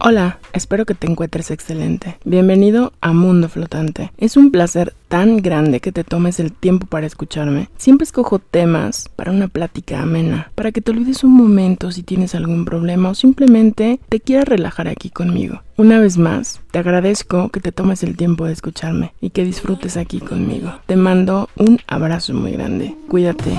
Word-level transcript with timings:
Hola, 0.00 0.38
espero 0.52 0.86
que 0.86 0.94
te 0.94 1.10
encuentres 1.10 1.50
excelente. 1.50 2.18
Bienvenido 2.24 2.92
a 3.00 3.12
Mundo 3.12 3.48
Flotante. 3.48 4.12
Es 4.16 4.36
un 4.36 4.52
placer 4.52 4.94
tan 5.08 5.38
grande 5.38 5.80
que 5.80 5.90
te 5.90 6.04
tomes 6.04 6.38
el 6.38 6.52
tiempo 6.52 6.86
para 6.86 7.04
escucharme. 7.04 7.68
Siempre 7.78 8.04
escojo 8.04 8.38
temas 8.38 9.08
para 9.16 9.32
una 9.32 9.48
plática 9.48 10.00
amena, 10.00 10.52
para 10.54 10.70
que 10.70 10.80
te 10.80 10.92
olvides 10.92 11.24
un 11.24 11.32
momento 11.32 11.90
si 11.90 12.04
tienes 12.04 12.36
algún 12.36 12.64
problema 12.64 13.10
o 13.10 13.14
simplemente 13.16 13.98
te 14.08 14.20
quieras 14.20 14.46
relajar 14.46 14.86
aquí 14.86 15.10
conmigo. 15.10 15.62
Una 15.76 15.98
vez 15.98 16.16
más, 16.16 16.60
te 16.70 16.78
agradezco 16.78 17.48
que 17.48 17.58
te 17.58 17.72
tomes 17.72 18.04
el 18.04 18.16
tiempo 18.16 18.46
de 18.46 18.52
escucharme 18.52 19.14
y 19.20 19.30
que 19.30 19.42
disfrutes 19.42 19.96
aquí 19.96 20.20
conmigo. 20.20 20.74
Te 20.86 20.94
mando 20.94 21.48
un 21.56 21.80
abrazo 21.88 22.34
muy 22.34 22.52
grande. 22.52 22.94
Cuídate. 23.08 23.50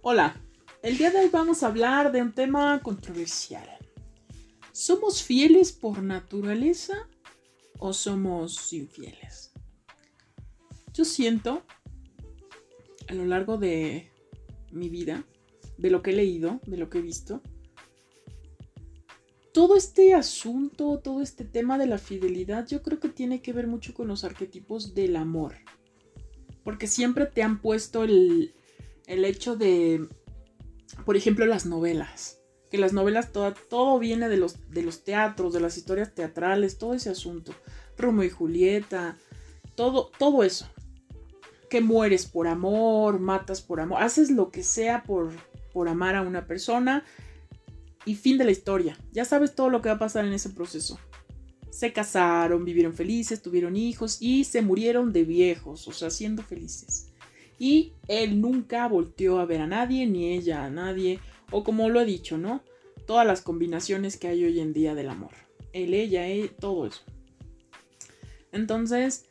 Hola, 0.00 0.34
el 0.82 0.96
día 0.96 1.10
de 1.10 1.18
hoy 1.18 1.28
vamos 1.30 1.62
a 1.62 1.66
hablar 1.66 2.10
de 2.10 2.22
un 2.22 2.32
tema 2.32 2.80
controversial. 2.82 3.81
¿Somos 4.82 5.22
fieles 5.22 5.70
por 5.70 6.02
naturaleza 6.02 7.08
o 7.78 7.92
somos 7.92 8.72
infieles? 8.72 9.52
Yo 10.92 11.04
siento 11.04 11.62
a 13.06 13.14
lo 13.14 13.24
largo 13.24 13.58
de 13.58 14.10
mi 14.72 14.88
vida, 14.88 15.24
de 15.78 15.88
lo 15.88 16.02
que 16.02 16.10
he 16.10 16.14
leído, 16.14 16.60
de 16.66 16.78
lo 16.78 16.90
que 16.90 16.98
he 16.98 17.00
visto, 17.00 17.42
todo 19.52 19.76
este 19.76 20.14
asunto, 20.14 20.98
todo 20.98 21.22
este 21.22 21.44
tema 21.44 21.78
de 21.78 21.86
la 21.86 21.98
fidelidad, 21.98 22.66
yo 22.66 22.82
creo 22.82 22.98
que 22.98 23.08
tiene 23.08 23.40
que 23.40 23.52
ver 23.52 23.68
mucho 23.68 23.94
con 23.94 24.08
los 24.08 24.24
arquetipos 24.24 24.94
del 24.94 25.14
amor. 25.14 25.58
Porque 26.64 26.88
siempre 26.88 27.26
te 27.26 27.44
han 27.44 27.62
puesto 27.62 28.02
el, 28.02 28.52
el 29.06 29.24
hecho 29.26 29.54
de, 29.54 30.08
por 31.06 31.16
ejemplo, 31.16 31.46
las 31.46 31.66
novelas 31.66 32.41
que 32.72 32.78
las 32.78 32.94
novelas, 32.94 33.32
todo, 33.32 33.52
todo 33.68 33.98
viene 33.98 34.30
de 34.30 34.38
los, 34.38 34.70
de 34.70 34.82
los 34.82 35.04
teatros, 35.04 35.52
de 35.52 35.60
las 35.60 35.76
historias 35.76 36.14
teatrales, 36.14 36.78
todo 36.78 36.94
ese 36.94 37.10
asunto. 37.10 37.52
Romeo 37.98 38.24
y 38.24 38.30
Julieta, 38.30 39.18
todo, 39.74 40.10
todo 40.18 40.42
eso. 40.42 40.66
Que 41.68 41.82
mueres 41.82 42.24
por 42.24 42.48
amor, 42.48 43.20
matas 43.20 43.60
por 43.60 43.78
amor, 43.78 44.02
haces 44.02 44.30
lo 44.30 44.50
que 44.50 44.62
sea 44.62 45.02
por, 45.02 45.32
por 45.74 45.86
amar 45.86 46.16
a 46.16 46.22
una 46.22 46.46
persona 46.46 47.04
y 48.06 48.14
fin 48.14 48.38
de 48.38 48.44
la 48.44 48.52
historia. 48.52 48.96
Ya 49.12 49.26
sabes 49.26 49.54
todo 49.54 49.68
lo 49.68 49.82
que 49.82 49.90
va 49.90 49.96
a 49.96 49.98
pasar 49.98 50.24
en 50.24 50.32
ese 50.32 50.48
proceso. 50.48 50.98
Se 51.68 51.92
casaron, 51.92 52.64
vivieron 52.64 52.94
felices, 52.94 53.42
tuvieron 53.42 53.76
hijos 53.76 54.16
y 54.18 54.44
se 54.44 54.62
murieron 54.62 55.12
de 55.12 55.24
viejos, 55.24 55.86
o 55.88 55.92
sea, 55.92 56.08
siendo 56.08 56.42
felices. 56.42 57.12
Y 57.58 57.92
él 58.08 58.40
nunca 58.40 58.88
volteó 58.88 59.40
a 59.40 59.44
ver 59.44 59.60
a 59.60 59.66
nadie, 59.66 60.06
ni 60.06 60.32
ella 60.32 60.64
a 60.64 60.70
nadie, 60.70 61.20
o 61.52 61.62
como 61.62 61.88
lo 61.88 62.00
he 62.00 62.04
dicho, 62.04 62.38
¿no? 62.38 62.62
Todas 63.06 63.26
las 63.26 63.40
combinaciones 63.42 64.16
que 64.16 64.28
hay 64.28 64.44
hoy 64.44 64.60
en 64.60 64.72
día 64.72 64.94
del 64.94 65.08
amor. 65.08 65.32
Él, 65.72 65.94
ella, 65.94 66.26
él, 66.26 66.50
todo 66.58 66.86
eso. 66.86 67.02
Entonces, 68.50 69.26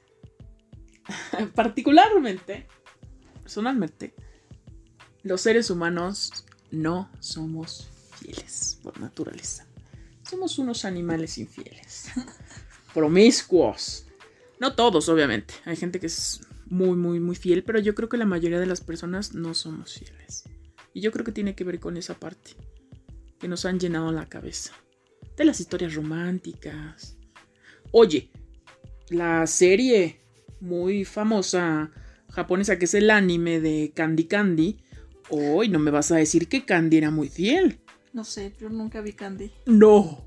particularmente, 1.56 2.68
personalmente, 3.42 4.14
los 5.24 5.42
seres 5.42 5.70
humanos 5.70 6.46
no 6.72 7.10
somos 7.20 7.90
fieles 8.20 8.80
por 8.82 9.00
naturaleza. 9.00 9.68
Somos 10.28 10.58
unos 10.58 10.86
animales 10.86 11.38
infieles. 11.38 12.10
Promiscuos. 12.94 14.06
No 14.60 14.76
todos, 14.76 15.10
obviamente. 15.10 15.54
Hay 15.66 15.76
gente 15.76 16.00
que 16.00 16.08
es 16.08 16.42
muy, 16.68 16.96
muy, 16.96 17.20
muy 17.20 17.36
fiel, 17.36 17.64
pero 17.64 17.80
yo 17.80 17.96
creo 17.96 18.10
que 18.10 18.18
la 18.18 18.26
mayoría 18.26 18.60
de 18.60 18.66
las 18.66 18.82
personas 18.82 19.34
no 19.34 19.54
somos 19.54 19.94
fieles. 19.94 20.46
Y 20.94 21.02
yo 21.02 21.11
creo 21.11 21.25
que 21.25 21.31
tiene 21.31 21.56
que 21.56 21.64
ver 21.64 21.80
con 21.80 21.97
esa 21.97 22.16
parte 22.16 22.52
que 23.39 23.47
nos 23.47 23.66
han 23.66 23.80
llenado 23.80 24.11
la 24.11 24.28
cabeza. 24.28 24.73
De 25.35 25.46
las 25.46 25.59
historias 25.59 25.96
románticas. 25.96 27.18
Oye, 27.91 28.29
la 29.09 29.47
serie 29.47 30.22
muy 30.59 31.06
famosa 31.06 31.91
japonesa 32.30 32.78
que 32.78 32.85
es 32.85 32.94
el 32.94 33.09
anime 33.09 33.59
de 33.59 33.91
Candy 33.96 34.25
Candy. 34.25 34.78
Hoy 35.30 35.69
no 35.69 35.80
me 35.80 35.91
vas 35.91 36.12
a 36.12 36.18
decir 36.18 36.47
que 36.47 36.66
Candy 36.66 36.97
era 36.97 37.09
muy 37.09 37.30
fiel. 37.30 37.80
No 38.13 38.24
sé, 38.24 38.53
yo 38.59 38.69
nunca 38.69 39.01
vi 39.01 39.13
Candy. 39.13 39.51
No. 39.66 40.25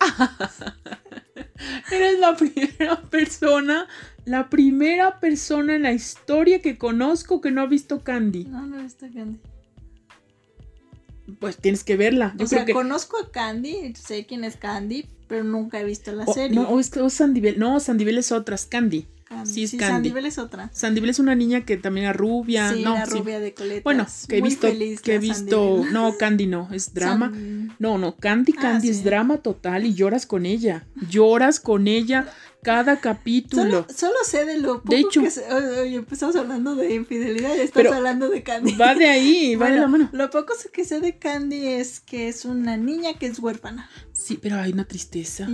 Eres 1.92 2.18
la 2.18 2.34
primera 2.36 3.02
persona, 3.02 3.86
la 4.24 4.48
primera 4.48 5.20
persona 5.20 5.76
en 5.76 5.82
la 5.82 5.92
historia 5.92 6.62
que 6.62 6.78
conozco 6.78 7.42
que 7.42 7.50
no 7.50 7.60
ha 7.60 7.66
visto 7.66 8.02
Candy. 8.02 8.44
No, 8.44 8.66
no 8.66 8.80
he 8.80 8.82
visto 8.82 9.06
Candy 9.12 9.38
pues 11.38 11.56
tienes 11.56 11.84
que 11.84 11.96
verla. 11.96 12.34
Yo 12.36 12.44
o 12.44 12.48
sea, 12.48 12.64
que... 12.64 12.72
conozco 12.72 13.18
a 13.18 13.30
Candy, 13.30 13.94
sé 13.94 14.26
quién 14.26 14.44
es 14.44 14.56
Candy, 14.56 15.06
pero 15.28 15.44
nunca 15.44 15.80
he 15.80 15.84
visto 15.84 16.12
la 16.12 16.26
serie. 16.26 16.56
No, 16.56 16.78
es, 16.80 16.96
o 16.96 17.10
no, 17.56 17.76
es 18.18 18.32
otra, 18.32 18.54
es 18.54 18.66
Candy. 18.66 19.06
Sí, 19.44 19.64
es 19.64 19.70
sí, 19.70 19.76
Candy. 19.78 19.94
Sandivel 19.94 20.26
es 20.26 20.38
otra. 20.38 20.70
Sandivel 20.72 21.10
es 21.10 21.18
una 21.18 21.34
niña 21.34 21.64
que 21.64 21.76
también 21.76 22.06
era 22.06 22.12
rubia. 22.12 22.72
Sí, 22.72 22.82
no, 22.82 22.94
la 22.94 23.06
rubia 23.06 23.38
de 23.38 23.54
coletas. 23.54 23.84
Bueno, 23.84 24.06
que 24.28 24.38
he 24.38 24.40
visto, 24.40 24.68
que 25.02 25.14
he 25.14 25.18
visto, 25.18 25.84
no, 25.92 26.16
Candy 26.18 26.46
no, 26.46 26.68
es 26.72 26.92
drama. 26.94 27.32
No, 27.78 27.98
no, 27.98 28.16
Candy, 28.16 28.54
ah, 28.58 28.62
Candy 28.62 28.88
es 28.88 29.04
drama 29.04 29.38
total 29.38 29.84
y 29.86 29.94
lloras 29.94 30.26
con 30.26 30.46
ella. 30.46 30.86
Lloras 31.08 31.60
con 31.60 31.86
ella 31.86 32.26
cada 32.62 33.00
capítulo. 33.00 33.86
Solo, 33.94 34.16
sé 34.24 34.44
de 34.44 34.58
lo 34.58 34.82
poco 34.82 34.90
de 34.90 35.00
hecho, 35.00 35.22
que 35.22 35.80
oye, 35.80 35.96
empezamos 35.96 36.36
hablando 36.36 36.74
de 36.74 36.94
infidelidad 36.94 37.54
y 37.56 37.60
estás 37.60 37.86
hablando 37.86 38.28
de 38.28 38.42
Candy. 38.42 38.74
Va 38.74 38.94
de 38.94 39.06
ahí, 39.06 39.54
va 39.56 39.70
de 39.70 39.78
la 39.78 39.88
mano. 39.88 40.08
Lo 40.12 40.30
poco 40.30 40.54
que 40.72 40.84
sé 40.84 41.00
de 41.00 41.18
Candy 41.18 41.66
es 41.66 42.00
que 42.00 42.28
es 42.28 42.44
una 42.44 42.76
niña 42.76 43.14
que 43.14 43.26
es 43.26 43.38
huérfana. 43.38 43.88
Sí, 44.30 44.38
pero 44.40 44.56
hay 44.56 44.72
una 44.72 44.84
tristeza. 44.84 45.48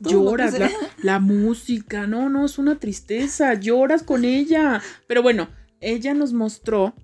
Lloras, 0.00 0.58
la, 0.58 0.70
la 1.02 1.20
música, 1.20 2.06
no, 2.06 2.28
no, 2.28 2.44
es 2.46 2.58
una 2.58 2.78
tristeza, 2.78 3.54
lloras 3.54 4.02
con 4.02 4.24
ella. 4.24 4.82
Pero 5.06 5.22
bueno, 5.22 5.48
ella 5.80 6.12
nos 6.12 6.32
mostró 6.32 6.94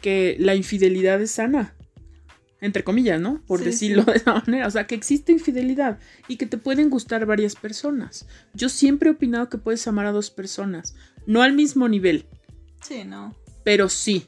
que 0.00 0.36
la 0.38 0.54
infidelidad 0.54 1.20
es 1.20 1.32
sana 1.32 1.76
entre 2.60 2.84
comillas, 2.84 3.20
¿no? 3.20 3.42
Por 3.46 3.62
decirlo 3.62 4.02
de 4.04 4.16
esa 4.16 4.34
manera. 4.34 4.66
O 4.66 4.70
sea, 4.70 4.86
que 4.86 4.94
existe 4.94 5.32
infidelidad 5.32 5.98
y 6.28 6.36
que 6.36 6.46
te 6.46 6.58
pueden 6.58 6.90
gustar 6.90 7.26
varias 7.26 7.54
personas. 7.54 8.26
Yo 8.54 8.68
siempre 8.68 9.10
he 9.10 9.12
opinado 9.12 9.48
que 9.48 9.58
puedes 9.58 9.86
amar 9.86 10.06
a 10.06 10.12
dos 10.12 10.30
personas, 10.30 10.94
no 11.26 11.42
al 11.42 11.52
mismo 11.52 11.88
nivel. 11.88 12.26
Sí, 12.82 13.04
no. 13.04 13.34
Pero 13.64 13.88
sí, 13.88 14.26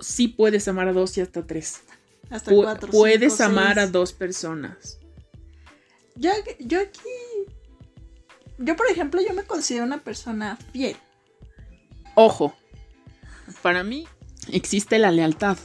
sí 0.00 0.28
puedes 0.28 0.66
amar 0.68 0.88
a 0.88 0.92
dos 0.92 1.16
y 1.18 1.20
hasta 1.20 1.46
tres. 1.46 1.82
Hasta 2.30 2.52
cuatro. 2.52 2.90
Puedes 2.90 3.40
amar 3.40 3.78
a 3.78 3.86
dos 3.86 4.12
personas. 4.12 4.98
Yo, 6.16 6.30
yo 6.60 6.80
aquí. 6.80 7.00
Yo, 8.58 8.76
por 8.76 8.86
ejemplo, 8.88 9.20
yo 9.20 9.34
me 9.34 9.44
considero 9.44 9.84
una 9.84 9.98
persona 9.98 10.56
fiel. 10.72 10.96
Ojo, 12.14 12.54
para 13.62 13.82
mí 13.82 14.06
existe 14.52 14.98
la 14.98 15.10
lealtad. 15.10 15.58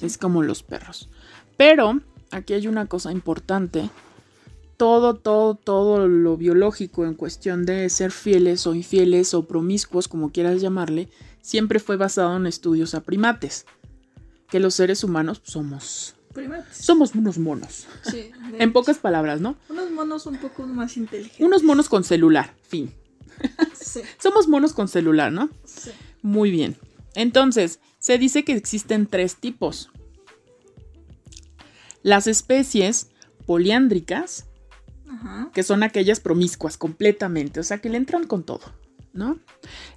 Es 0.00 0.18
como 0.18 0.42
los 0.42 0.62
perros. 0.62 1.08
Pero 1.56 2.00
aquí 2.30 2.54
hay 2.54 2.68
una 2.68 2.86
cosa 2.86 3.10
importante. 3.10 3.90
Todo, 4.76 5.14
todo, 5.14 5.56
todo 5.56 6.06
lo 6.06 6.36
biológico 6.36 7.04
en 7.04 7.14
cuestión 7.14 7.66
de 7.66 7.90
ser 7.90 8.12
fieles 8.12 8.64
o 8.68 8.76
infieles 8.76 9.34
o 9.34 9.48
promiscuos, 9.48 10.06
como 10.06 10.30
quieras 10.30 10.60
llamarle, 10.60 11.08
siempre 11.40 11.80
fue 11.80 11.96
basado 11.96 12.36
en 12.36 12.46
estudios 12.46 12.94
a 12.94 13.02
primates. 13.02 13.66
Que 14.48 14.60
los 14.60 14.74
seres 14.74 15.02
humanos 15.02 15.40
somos 15.42 16.14
Primates. 16.32 16.76
Somos 16.76 17.14
unos 17.14 17.38
monos. 17.38 17.86
Sí, 18.02 18.30
en 18.58 18.72
pocas 18.72 18.98
palabras, 18.98 19.40
¿no? 19.40 19.56
Unos 19.68 19.90
monos 19.90 20.26
un 20.26 20.36
poco 20.38 20.66
más 20.66 20.96
inteligentes. 20.96 21.40
Unos 21.40 21.62
monos 21.62 21.88
con 21.88 22.04
celular, 22.04 22.54
fin. 22.62 22.92
sí. 23.74 24.00
Somos 24.18 24.48
monos 24.48 24.72
con 24.72 24.88
celular, 24.88 25.32
¿no? 25.32 25.50
Sí. 25.64 25.90
Muy 26.22 26.50
bien. 26.50 26.76
Entonces, 27.14 27.80
se 27.98 28.18
dice 28.18 28.44
que 28.44 28.52
existen 28.52 29.06
tres 29.06 29.36
tipos. 29.36 29.90
Las 32.02 32.26
especies 32.26 33.10
poliándricas, 33.46 34.46
que 35.52 35.62
son 35.62 35.82
aquellas 35.82 36.20
promiscuas 36.20 36.76
completamente, 36.76 37.60
o 37.60 37.62
sea, 37.62 37.78
que 37.78 37.88
le 37.88 37.96
entran 37.96 38.24
con 38.26 38.44
todo, 38.44 38.72
¿no? 39.12 39.38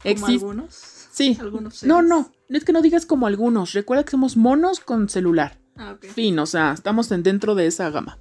¿Como 0.03 0.25
algunos? 0.25 0.73
Sí. 1.11 1.37
¿Algunos 1.39 1.83
no, 1.83 2.01
no, 2.01 2.31
no 2.49 2.57
es 2.57 2.63
que 2.63 2.73
no 2.73 2.81
digas 2.81 3.05
como 3.05 3.27
algunos. 3.27 3.73
Recuerda 3.73 4.03
que 4.03 4.11
somos 4.11 4.35
monos 4.35 4.79
con 4.79 5.09
celular. 5.09 5.60
Ah. 5.81 5.97
Fin, 5.99 6.37
o 6.39 6.45
sea, 6.45 6.73
estamos 6.73 7.09
dentro 7.09 7.55
de 7.55 7.67
esa 7.67 7.89
gama. 7.89 8.17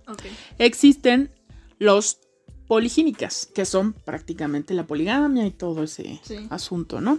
Existen 0.58 1.30
los 1.78 2.18
poligínicas, 2.66 3.46
que 3.54 3.64
son 3.64 3.92
prácticamente 3.92 4.74
la 4.74 4.86
poligamia 4.86 5.46
y 5.46 5.50
todo 5.50 5.82
ese 5.82 6.20
asunto, 6.50 7.00
¿no? 7.00 7.18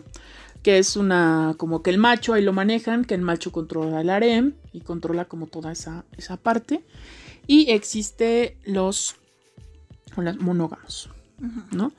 que 0.64 0.78
es 0.78 0.96
una, 0.96 1.56
como 1.58 1.82
que 1.82 1.90
el 1.90 1.98
macho 1.98 2.34
ahí 2.34 2.44
lo 2.44 2.54
manejan, 2.54 3.04
que 3.04 3.16
el 3.16 3.22
macho 3.22 3.52
controla 3.52 4.02
el 4.02 4.10
harem 4.10 4.54
y 4.74 4.82
controla 4.82 5.26
como 5.26 5.48
toda 5.48 5.72
esa, 5.72 6.06
esa 6.18 6.38
parte. 6.38 6.84
Y 7.48 7.72
existe 7.72 8.58
los, 8.64 9.16
los 10.16 10.40
monógamos, 10.40 11.10
¿no? 11.72 11.92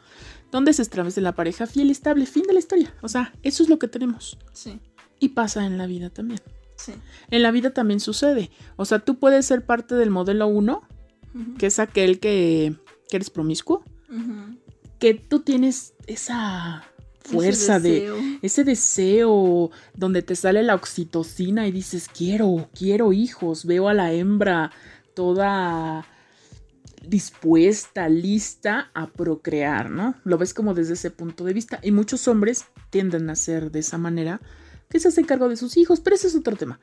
Donde 0.53 0.73
se 0.73 0.83
establece 0.83 1.21
la 1.21 1.35
pareja 1.35 1.67
fiel 1.67 1.89
y 1.89 1.93
estable, 1.93 2.27
fin 2.27 2.45
de 2.45 2.53
la 2.53 2.61
historia. 2.61 2.95
O 3.03 3.09
sea, 3.09 3.33
eso 3.43 3.63
es 3.63 3.69
lo 3.69 3.79
que 3.79 3.89
tenemos. 3.89 4.39
Sí. 4.53 4.79
Y 5.19 5.31
pasa 5.31 5.67
en 5.67 5.79
la 5.79 5.87
vida 5.87 6.11
también. 6.11 6.41
Sí. 6.83 6.93
En 7.31 7.43
la 7.43 7.51
vida 7.51 7.73
también 7.73 8.01
sucede. 8.01 8.51
O 8.77 8.85
sea, 8.85 8.99
tú 8.99 9.19
puedes 9.19 9.47
ser 9.47 9.65
parte 9.65 9.95
del 9.95 10.11
modelo 10.11 10.47
1 10.47 10.83
uh 11.35 11.57
que 11.57 11.67
es 11.67 11.79
aquel 11.79 12.21
que, 12.21 12.77
que 13.09 13.17
eres 13.17 13.31
promiscuo, 13.31 13.85
uh 14.11 14.57
que 14.99 15.15
tú 15.15 15.41
tienes 15.41 15.95
esa 16.07 16.85
fuerza 17.25 17.81
de 17.81 18.39
ese 18.41 18.63
deseo 18.63 19.73
donde 19.95 20.23
te 20.23 20.37
sale 20.37 20.63
la 20.63 20.77
oxitocina 20.77 21.67
y 21.67 21.73
dices, 21.73 22.09
quiero, 22.09 22.71
quiero 22.73 23.13
hijos, 23.13 23.65
veo 23.65 23.89
a 23.89 23.95
la 23.95 24.13
hembra 24.13 24.71
toda 25.15 26.07
dispuesta, 27.05 28.09
lista 28.09 28.91
a 28.95 29.09
procrear, 29.09 29.91
¿no? 29.91 30.15
Lo 30.23 30.39
ves 30.39 30.55
como 30.55 30.73
desde 30.73 30.95
ese 30.95 31.11
punto 31.11 31.45
de 31.45 31.53
vista 31.53 31.81
y 31.83 31.91
muchos 31.91 32.29
hombres 32.29 32.67
tienden 32.91 33.29
a 33.29 33.35
ser 33.35 33.73
de 33.73 33.81
esa 33.81 33.99
manera, 33.99 34.41
que 34.93 35.01
se 35.01 35.09
hacen 35.09 35.25
cargo 35.25 35.49
de 35.49 35.57
sus 35.57 35.79
hijos, 35.79 36.01
pero 36.01 36.15
ese 36.15 36.27
es 36.27 36.37
otro 36.37 36.55
tema. 36.55 36.79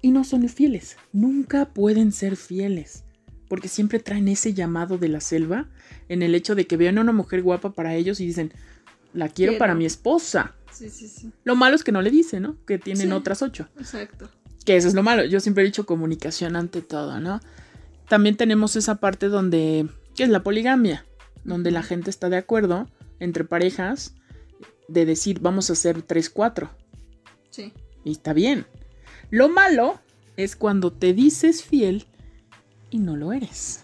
Y 0.00 0.10
no 0.10 0.24
son 0.24 0.48
fieles, 0.48 0.96
nunca 1.12 1.66
pueden 1.66 2.12
ser 2.12 2.36
fieles, 2.36 3.04
porque 3.46 3.68
siempre 3.68 3.98
traen 3.98 4.26
ese 4.26 4.54
llamado 4.54 4.96
de 4.96 5.08
la 5.08 5.20
selva 5.20 5.68
en 6.08 6.22
el 6.22 6.34
hecho 6.34 6.54
de 6.54 6.66
que 6.66 6.78
vean 6.78 6.96
a 6.96 7.02
una 7.02 7.12
mujer 7.12 7.42
guapa 7.42 7.72
para 7.72 7.94
ellos 7.94 8.20
y 8.20 8.26
dicen, 8.26 8.54
la 9.12 9.28
quiero, 9.28 9.58
para 9.58 9.74
mi 9.74 9.84
esposa. 9.84 10.54
Sí, 10.72 10.88
sí, 10.88 11.08
sí. 11.08 11.30
Lo 11.44 11.56
malo 11.56 11.76
es 11.76 11.84
que 11.84 11.92
no 11.92 12.00
le 12.00 12.10
dice, 12.10 12.40
¿no? 12.40 12.56
Que 12.64 12.78
tienen 12.78 13.12
otras 13.12 13.42
ocho. 13.42 13.68
Exacto. 13.76 14.30
Que 14.64 14.76
eso 14.76 14.88
es 14.88 14.94
lo 14.94 15.02
malo. 15.02 15.26
Yo 15.26 15.40
siempre 15.40 15.62
he 15.62 15.66
dicho 15.66 15.84
comunicación 15.84 16.56
ante 16.56 16.80
todo, 16.80 17.20
¿no? 17.20 17.40
También 18.08 18.38
tenemos 18.38 18.76
esa 18.76 18.94
parte 18.94 19.28
donde, 19.28 19.86
¿qué 20.16 20.22
es 20.22 20.30
la 20.30 20.42
poligamia? 20.42 21.04
Donde 21.44 21.70
la 21.70 21.82
gente 21.82 22.08
está 22.08 22.30
de 22.30 22.38
acuerdo 22.38 22.88
entre 23.20 23.44
parejas 23.44 24.14
de 24.92 25.06
decir, 25.06 25.40
vamos 25.40 25.70
a 25.70 25.74
hacer 25.74 26.02
tres, 26.02 26.30
cuatro. 26.30 26.70
Sí. 27.50 27.72
Y 28.04 28.12
está 28.12 28.32
bien. 28.32 28.66
Lo 29.30 29.48
malo 29.48 30.00
es 30.36 30.56
cuando 30.56 30.92
te 30.92 31.12
dices 31.12 31.62
fiel 31.62 32.06
y 32.90 32.98
no 32.98 33.16
lo 33.16 33.32
eres. 33.32 33.80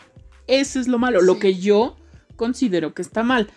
Eso 0.47 0.81
es 0.81 0.89
lo 0.89 0.99
malo, 0.99 1.21
lo 1.21 1.39
que 1.39 1.55
yo 1.55 1.97
considero 2.37 2.95
que 2.95 3.03
está 3.03 3.23
mal 3.23 3.51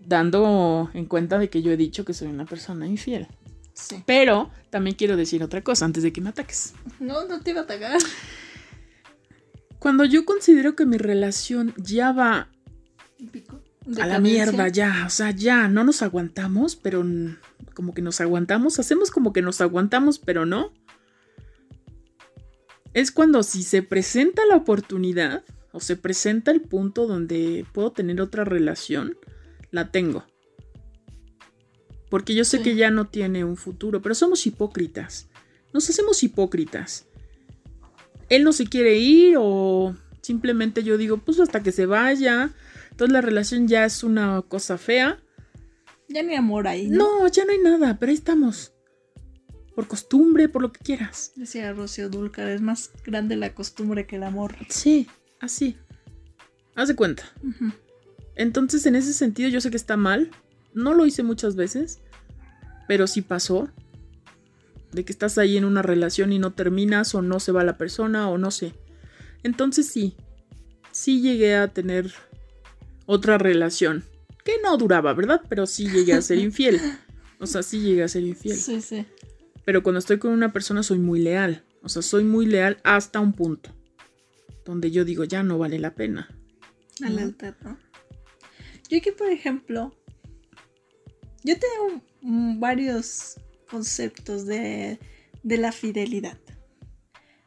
dando 0.00 0.90
en 0.94 1.06
cuenta 1.06 1.38
de 1.38 1.50
que 1.50 1.62
yo 1.62 1.72
he 1.72 1.76
dicho 1.76 2.04
que 2.04 2.14
soy 2.14 2.28
una 2.28 2.46
persona 2.46 2.86
infiel. 2.86 3.26
Sí. 3.74 4.02
Pero 4.06 4.50
también 4.70 4.96
quiero 4.96 5.16
decir 5.16 5.42
otra 5.42 5.62
cosa 5.62 5.84
antes 5.84 6.02
de 6.02 6.12
que 6.12 6.20
me 6.20 6.30
ataques. 6.30 6.74
No, 6.98 7.26
no 7.26 7.40
te 7.40 7.50
iba 7.50 7.60
a 7.60 7.64
atacar. 7.64 7.98
Cuando 9.78 10.04
yo 10.04 10.24
considero 10.24 10.74
que 10.74 10.86
mi 10.86 10.98
relación 10.98 11.74
ya 11.76 12.12
va 12.12 12.48
a 14.00 14.06
la 14.06 14.18
mierda, 14.18 14.68
ya, 14.68 15.04
o 15.06 15.10
sea, 15.10 15.30
ya, 15.30 15.68
no 15.68 15.84
nos 15.84 16.02
aguantamos, 16.02 16.76
pero 16.76 17.04
como 17.74 17.94
que 17.94 18.02
nos 18.02 18.20
aguantamos, 18.20 18.78
hacemos 18.78 19.10
como 19.10 19.32
que 19.32 19.42
nos 19.42 19.60
aguantamos, 19.60 20.18
pero 20.18 20.44
no. 20.44 20.72
Es 22.92 23.10
cuando 23.10 23.42
si 23.42 23.62
se 23.62 23.82
presenta 23.82 24.42
la 24.46 24.56
oportunidad 24.56 25.44
o 25.72 25.80
se 25.80 25.96
presenta 25.96 26.50
el 26.50 26.60
punto 26.60 27.06
donde 27.06 27.64
puedo 27.72 27.92
tener 27.92 28.20
otra 28.20 28.44
relación, 28.44 29.16
la 29.70 29.90
tengo. 29.90 30.24
Porque 32.10 32.34
yo 32.34 32.44
sé 32.44 32.62
que 32.62 32.74
ya 32.74 32.90
no 32.90 33.06
tiene 33.06 33.44
un 33.44 33.56
futuro, 33.56 34.00
pero 34.00 34.14
somos 34.14 34.46
hipócritas. 34.46 35.28
Nos 35.74 35.88
hacemos 35.90 36.22
hipócritas. 36.22 37.06
Él 38.30 38.44
no 38.44 38.52
se 38.52 38.66
quiere 38.66 38.96
ir 38.98 39.36
o 39.38 39.94
simplemente 40.22 40.82
yo 40.82 40.96
digo, 40.96 41.18
pues 41.18 41.38
hasta 41.40 41.62
que 41.62 41.72
se 41.72 41.86
vaya. 41.86 42.50
Entonces 42.98 43.12
la 43.12 43.20
relación 43.20 43.68
ya 43.68 43.84
es 43.84 44.02
una 44.02 44.42
cosa 44.42 44.76
fea. 44.76 45.22
Ya 46.08 46.24
no 46.24 46.30
hay 46.30 46.34
amor 46.34 46.66
ahí. 46.66 46.88
No, 46.88 47.28
ya 47.28 47.44
no 47.44 47.52
hay 47.52 47.58
nada, 47.58 47.96
pero 47.96 48.10
ahí 48.10 48.16
estamos. 48.16 48.72
Por 49.76 49.86
costumbre, 49.86 50.48
por 50.48 50.62
lo 50.62 50.72
que 50.72 50.80
quieras. 50.80 51.30
Decía 51.36 51.72
Rocío 51.72 52.08
Dulcar, 52.10 52.48
es 52.48 52.60
más 52.60 52.90
grande 53.04 53.36
la 53.36 53.54
costumbre 53.54 54.08
que 54.08 54.16
el 54.16 54.24
amor. 54.24 54.56
Sí, 54.68 55.06
así. 55.38 55.76
Haz 56.74 56.88
de 56.88 56.96
cuenta. 56.96 57.22
Entonces, 58.34 58.84
en 58.84 58.96
ese 58.96 59.12
sentido, 59.12 59.48
yo 59.48 59.60
sé 59.60 59.70
que 59.70 59.76
está 59.76 59.96
mal. 59.96 60.32
No 60.74 60.92
lo 60.92 61.06
hice 61.06 61.22
muchas 61.22 61.54
veces, 61.54 62.00
pero 62.88 63.06
sí 63.06 63.22
pasó. 63.22 63.70
De 64.90 65.04
que 65.04 65.12
estás 65.12 65.38
ahí 65.38 65.56
en 65.56 65.64
una 65.64 65.82
relación 65.82 66.32
y 66.32 66.40
no 66.40 66.52
terminas, 66.52 67.14
o 67.14 67.22
no 67.22 67.38
se 67.38 67.52
va 67.52 67.62
la 67.62 67.78
persona, 67.78 68.28
o 68.28 68.38
no 68.38 68.50
sé. 68.50 68.74
Entonces, 69.44 69.86
sí. 69.86 70.16
Sí 70.90 71.20
llegué 71.20 71.54
a 71.54 71.68
tener 71.68 72.12
otra 73.08 73.38
relación. 73.38 74.04
Que 74.44 74.52
no 74.62 74.76
duraba, 74.76 75.14
¿verdad? 75.14 75.42
Pero 75.48 75.66
sí 75.66 75.88
llegué 75.88 76.12
a 76.12 76.22
ser 76.22 76.38
infiel. 76.48 76.80
O 77.40 77.46
sea, 77.46 77.62
sí 77.62 77.80
llegué 77.80 78.04
a 78.04 78.08
ser 78.08 78.22
infiel. 78.22 78.56
Sí, 78.56 78.80
sí. 78.80 79.06
Pero 79.64 79.82
cuando 79.82 79.98
estoy 79.98 80.18
con 80.18 80.30
una 80.30 80.52
persona 80.52 80.82
soy 80.82 80.98
muy 80.98 81.20
leal. 81.20 81.64
O 81.82 81.88
sea, 81.88 82.02
soy 82.02 82.24
muy 82.24 82.46
leal 82.46 82.78
hasta 82.84 83.18
un 83.20 83.32
punto. 83.32 83.74
Donde 84.64 84.90
yo 84.90 85.04
digo, 85.04 85.24
ya 85.24 85.42
no 85.42 85.58
vale 85.58 85.78
la 85.78 85.94
pena. 85.94 86.28
A 87.02 87.10
la 87.10 87.26
¿no? 87.26 87.78
Yo 88.88 88.98
aquí, 88.98 89.10
por 89.12 89.30
ejemplo, 89.30 89.94
yo 91.44 91.54
tengo 91.58 92.02
varios 92.58 93.36
conceptos 93.70 94.46
de, 94.46 94.98
la 95.42 95.72
fidelidad. 95.72 96.38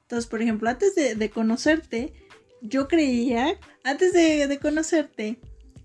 Entonces, 0.03 0.29
por 0.29 0.41
ejemplo, 0.41 0.69
antes 0.69 0.95
de, 0.95 1.29
conocerte, 1.29 2.13
yo 2.61 2.87
creía, 2.87 3.59
antes 3.83 4.13
de, 4.13 4.59
conocerte, 4.61 5.39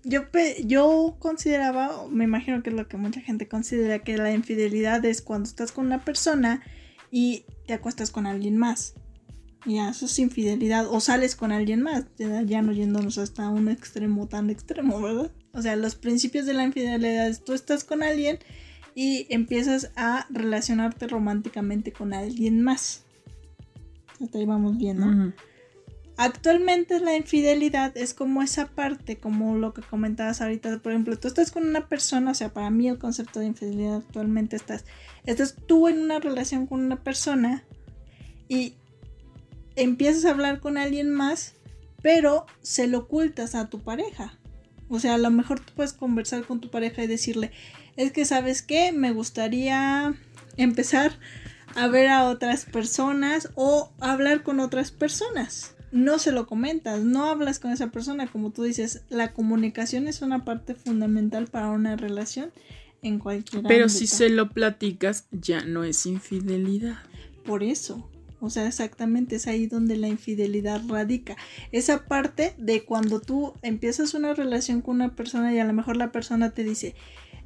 yo, 0.07 0.21
yo 0.65 1.17
consideraba, 1.19 2.07
me 2.09 2.23
imagino 2.23 2.63
que 2.63 2.69
es 2.69 2.75
lo 2.75 2.87
que 2.87 2.97
mucha 2.97 3.21
gente 3.21 3.47
considera, 3.47 3.99
que 3.99 4.17
la 4.17 4.31
infidelidad 4.33 5.03
es 5.05 5.21
cuando 5.21 5.49
estás 5.49 5.71
con 5.71 5.85
una 5.85 6.03
persona 6.03 6.61
y 7.11 7.45
te 7.65 7.73
acuestas 7.73 8.09
con 8.11 8.25
alguien 8.25 8.57
más. 8.57 8.93
Ya, 9.65 9.89
eso 9.89 10.05
es 10.05 10.17
infidelidad. 10.19 10.87
O 10.89 11.01
sales 11.01 11.35
con 11.35 11.51
alguien 11.51 11.81
más, 11.81 12.05
ya 12.17 12.61
no 12.61 12.71
yéndonos 12.71 13.17
hasta 13.17 13.49
un 13.49 13.67
extremo 13.67 14.27
tan 14.27 14.49
extremo, 14.49 15.01
¿verdad? 15.01 15.31
O 15.51 15.61
sea, 15.61 15.75
los 15.75 15.95
principios 15.95 16.45
de 16.45 16.53
la 16.53 16.63
infidelidad 16.63 17.27
es 17.27 17.43
tú 17.43 17.53
estás 17.53 17.83
con 17.83 18.01
alguien 18.01 18.39
y 18.95 19.27
empiezas 19.29 19.91
a 19.95 20.25
relacionarte 20.29 21.07
románticamente 21.07 21.91
con 21.91 22.13
alguien 22.13 22.61
más. 22.61 23.03
Hasta 24.21 24.37
ahí 24.37 24.45
vamos 24.45 24.77
viendo. 24.77 25.33
Actualmente 26.19 26.99
la 26.99 27.15
infidelidad 27.15 27.95
es 27.95 28.15
como 28.15 28.41
esa 28.41 28.65
parte, 28.69 29.17
como 29.17 29.55
lo 29.55 29.75
que 29.75 29.83
comentabas 29.83 30.41
ahorita, 30.41 30.79
por 30.79 30.91
ejemplo, 30.91 31.19
tú 31.19 31.27
estás 31.27 31.51
con 31.51 31.67
una 31.67 31.87
persona, 31.87 32.31
o 32.31 32.33
sea, 32.33 32.51
para 32.51 32.71
mí 32.71 32.89
el 32.89 32.97
concepto 32.97 33.39
de 33.39 33.45
infidelidad 33.45 33.97
actualmente 33.97 34.55
estás, 34.55 34.85
estás 35.27 35.55
tú 35.67 35.87
en 35.87 35.99
una 35.99 36.19
relación 36.19 36.65
con 36.65 36.83
una 36.83 37.03
persona 37.03 37.63
y 38.49 38.73
empiezas 39.75 40.25
a 40.25 40.31
hablar 40.31 40.59
con 40.59 40.79
alguien 40.79 41.11
más, 41.11 41.53
pero 42.01 42.47
se 42.63 42.87
lo 42.87 42.99
ocultas 42.99 43.53
a 43.53 43.69
tu 43.69 43.83
pareja. 43.83 44.39
O 44.89 44.99
sea, 44.99 45.13
a 45.13 45.19
lo 45.19 45.29
mejor 45.29 45.59
tú 45.59 45.71
puedes 45.75 45.93
conversar 45.93 46.45
con 46.45 46.61
tu 46.61 46.71
pareja 46.71 47.03
y 47.03 47.07
decirle, 47.07 47.51
es 47.95 48.11
que 48.11 48.25
sabes 48.25 48.63
qué, 48.63 48.91
me 48.91 49.11
gustaría 49.11 50.15
empezar 50.55 51.11
a 51.75 51.87
ver 51.87 52.07
a 52.07 52.25
otras 52.25 52.65
personas 52.65 53.49
o 53.53 53.91
hablar 53.99 54.41
con 54.41 54.59
otras 54.59 54.89
personas. 54.89 55.76
No 55.91 56.19
se 56.19 56.31
lo 56.31 56.47
comentas, 56.47 57.03
no 57.03 57.25
hablas 57.25 57.59
con 57.59 57.71
esa 57.71 57.91
persona, 57.91 58.27
como 58.27 58.51
tú 58.51 58.63
dices, 58.63 59.03
la 59.09 59.33
comunicación 59.33 60.07
es 60.07 60.21
una 60.21 60.43
parte 60.43 60.75
fundamental 60.75 61.47
para 61.47 61.69
una 61.69 61.95
relación 61.95 62.51
en 63.01 63.19
cualquier 63.19 63.63
Pero 63.63 63.89
si 63.89 64.07
se 64.07 64.29
lo 64.29 64.49
platicas, 64.49 65.27
ya 65.31 65.63
no 65.63 65.83
es 65.83 66.05
infidelidad. 66.05 66.97
Por 67.45 67.63
eso, 67.63 68.09
o 68.39 68.49
sea, 68.49 68.67
exactamente 68.67 69.37
es 69.37 69.47
ahí 69.47 69.67
donde 69.67 69.95
la 69.97 70.07
infidelidad 70.07 70.81
radica. 70.87 71.37
Esa 71.71 72.05
parte 72.05 72.53
de 72.57 72.83
cuando 72.83 73.19
tú 73.19 73.53
empiezas 73.61 74.13
una 74.13 74.33
relación 74.33 74.81
con 74.81 74.95
una 74.95 75.15
persona 75.15 75.53
y 75.53 75.59
a 75.59 75.65
lo 75.65 75.73
mejor 75.73 75.97
la 75.97 76.11
persona 76.11 76.51
te 76.51 76.63
dice, 76.63 76.95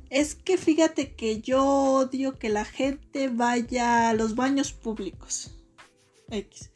es 0.10 0.36
que 0.36 0.58
fíjate 0.58 1.14
que 1.14 1.40
yo 1.42 1.64
odio 1.64 2.38
que 2.38 2.50
la 2.50 2.66
gente 2.66 3.30
vaya 3.30 4.10
a 4.10 4.14
los 4.14 4.36
baños 4.36 4.74
públicos. 4.74 5.52
X. 6.30 6.71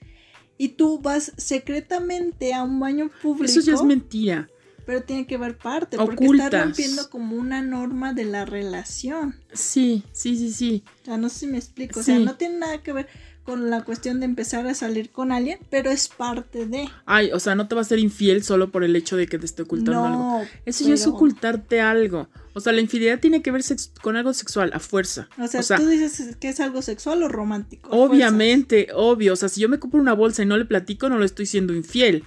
Y 0.57 0.69
tú 0.69 0.99
vas 0.99 1.33
secretamente 1.37 2.53
a 2.53 2.63
un 2.63 2.79
baño 2.79 3.09
público. 3.21 3.45
Eso 3.45 3.59
ya 3.61 3.73
es 3.73 3.83
mentira. 3.83 4.49
Pero 4.85 5.01
tiene 5.01 5.25
que 5.25 5.37
ver 5.37 5.57
parte, 5.57 5.97
porque 5.97 6.25
está 6.25 6.63
rompiendo 6.63 7.09
como 7.09 7.35
una 7.35 7.61
norma 7.61 8.13
de 8.13 8.25
la 8.25 8.45
relación. 8.45 9.35
Sí, 9.51 10.03
sí, 10.11 10.37
sí, 10.37 10.51
sí. 10.51 10.83
O 11.01 11.05
sea, 11.05 11.17
no 11.17 11.29
sé 11.29 11.39
si 11.39 11.47
me 11.47 11.57
explico. 11.57 11.99
O 11.99 12.03
sea, 12.03 12.19
no 12.19 12.35
tiene 12.35 12.59
nada 12.59 12.83
que 12.83 12.93
ver 12.93 13.07
con 13.43 13.69
la 13.69 13.83
cuestión 13.83 14.19
de 14.19 14.25
empezar 14.25 14.67
a 14.67 14.73
salir 14.73 15.11
con 15.11 15.31
alguien, 15.31 15.59
pero 15.69 15.89
es 15.89 16.07
parte 16.07 16.65
de. 16.65 16.87
Ay, 17.05 17.31
o 17.31 17.39
sea, 17.39 17.55
no 17.55 17.67
te 17.67 17.75
va 17.75 17.81
a 17.81 17.85
ser 17.85 17.99
infiel 17.99 18.43
solo 18.43 18.71
por 18.71 18.83
el 18.83 18.95
hecho 18.95 19.17
de 19.17 19.27
que 19.27 19.39
te 19.39 19.45
esté 19.45 19.63
ocultando 19.63 20.05
algo. 20.05 20.41
Eso 20.65 20.87
ya 20.87 20.93
es 20.93 21.07
ocultarte 21.07 21.81
algo. 21.81 22.27
O 22.57 22.61
sea, 22.61 22.71
la 22.71 22.79
infidelidad 22.79 23.19
tiene 23.19 23.41
que 23.41 23.51
ver 23.51 23.61
con 24.01 24.15
algo 24.15 24.33
sexual, 24.33 24.71
a 24.73 24.79
fuerza. 24.79 25.27
O 25.37 25.47
sea, 25.47 25.77
tú 25.77 25.87
dices 25.87 26.37
que 26.37 26.47
es 26.47 26.61
algo 26.61 26.81
sexual 26.81 27.21
o 27.21 27.27
romántico. 27.27 27.89
Obviamente, 27.91 28.87
obvio. 28.93 29.33
O 29.33 29.35
sea, 29.35 29.49
si 29.49 29.59
yo 29.59 29.67
me 29.67 29.77
compro 29.77 29.99
una 29.99 30.13
bolsa 30.13 30.41
y 30.41 30.45
no 30.45 30.57
le 30.57 30.63
platico, 30.63 31.09
no 31.09 31.19
le 31.19 31.25
estoy 31.25 31.47
siendo 31.47 31.73
infiel. 31.73 32.23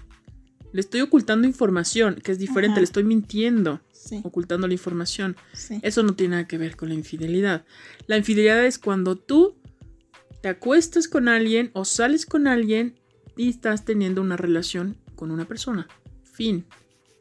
Le 0.74 0.80
estoy 0.80 1.00
ocultando 1.00 1.48
información, 1.48 2.16
que 2.22 2.32
es 2.32 2.38
diferente, 2.38 2.78
le 2.78 2.84
estoy 2.84 3.04
mintiendo. 3.04 3.80
Ocultando 4.22 4.66
la 4.66 4.74
información. 4.74 5.34
Eso 5.80 6.02
no 6.02 6.14
tiene 6.14 6.32
nada 6.32 6.46
que 6.46 6.58
ver 6.58 6.76
con 6.76 6.90
la 6.90 6.94
infidelidad. 6.94 7.64
La 8.06 8.18
infidelidad 8.18 8.62
es 8.66 8.78
cuando 8.78 9.16
tú 9.16 9.56
te 10.42 10.48
acuestas 10.48 11.08
con 11.08 11.28
alguien 11.28 11.70
o 11.72 11.86
sales 11.86 12.26
con 12.26 12.46
alguien 12.46 13.00
y 13.34 13.48
estás 13.48 13.86
teniendo 13.86 14.20
una 14.20 14.36
relación 14.36 14.98
con 15.16 15.30
una 15.30 15.46
persona. 15.46 15.88
Fin. 16.22 16.66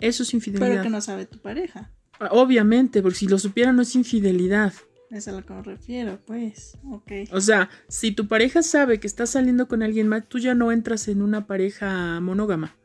Eso 0.02 0.24
es 0.24 0.34
infidelidad. 0.34 0.70
Pero 0.70 0.84
que 0.84 0.90
no 0.90 1.00
sabe 1.00 1.26
tu 1.26 1.40
pareja. 1.40 1.92
Obviamente, 2.32 3.02
porque 3.02 3.18
si 3.18 3.28
lo 3.28 3.40
supiera 3.40 3.74
no 3.74 3.82
es 3.82 3.96
infidelidad. 3.96 4.74
Es 5.10 5.28
a 5.28 5.32
lo 5.32 5.46
que 5.46 5.54
me 5.54 5.64
refiero, 5.64 6.20
pues. 6.26 6.78
Ok. 6.92 7.12
O 7.32 7.40
sea, 7.40 7.70
si 7.88 8.12
tu 8.12 8.28
pareja 8.28 8.62
sabe 8.62 9.00
que 9.00 9.08
estás 9.08 9.32
saliendo 9.32 9.68
con 9.68 9.82
alguien 9.82 10.08
más, 10.08 10.28
tú 10.28 10.40
ya 10.40 10.54
no 10.54 10.72
entras 10.72 11.08
en 11.08 11.22
una 11.22 11.48
pareja 11.48 12.20
monógama. 12.20 12.76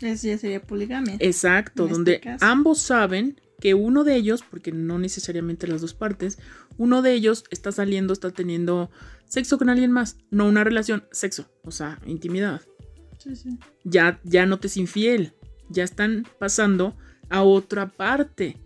Eso 0.00 0.26
ya 0.28 0.36
sería 0.36 0.62
poligamia. 0.62 1.16
Exacto, 1.20 1.84
este 1.84 1.94
donde 1.94 2.20
ambos 2.40 2.80
saben 2.80 3.40
que 3.60 3.72
uno 3.72 4.04
de 4.04 4.16
ellos, 4.16 4.44
porque 4.48 4.70
no 4.70 4.98
necesariamente 4.98 5.66
las 5.66 5.80
dos 5.80 5.94
partes, 5.94 6.38
uno 6.76 7.00
de 7.00 7.14
ellos 7.14 7.44
está 7.50 7.72
saliendo, 7.72 8.12
está 8.12 8.30
teniendo 8.30 8.90
sexo 9.24 9.56
con 9.56 9.70
alguien 9.70 9.92
más, 9.92 10.18
no 10.30 10.46
una 10.46 10.64
relación, 10.64 11.04
sexo, 11.10 11.48
o 11.62 11.70
sea, 11.70 11.98
intimidad. 12.04 12.60
Sí, 13.18 13.34
sí. 13.34 13.58
Ya, 13.84 14.20
ya 14.24 14.44
no 14.44 14.58
te 14.58 14.66
es 14.66 14.76
infiel, 14.76 15.32
ya 15.70 15.84
están 15.84 16.26
pasando 16.38 16.96
a 17.28 17.42
otra 17.42 17.88
parte 17.88 18.56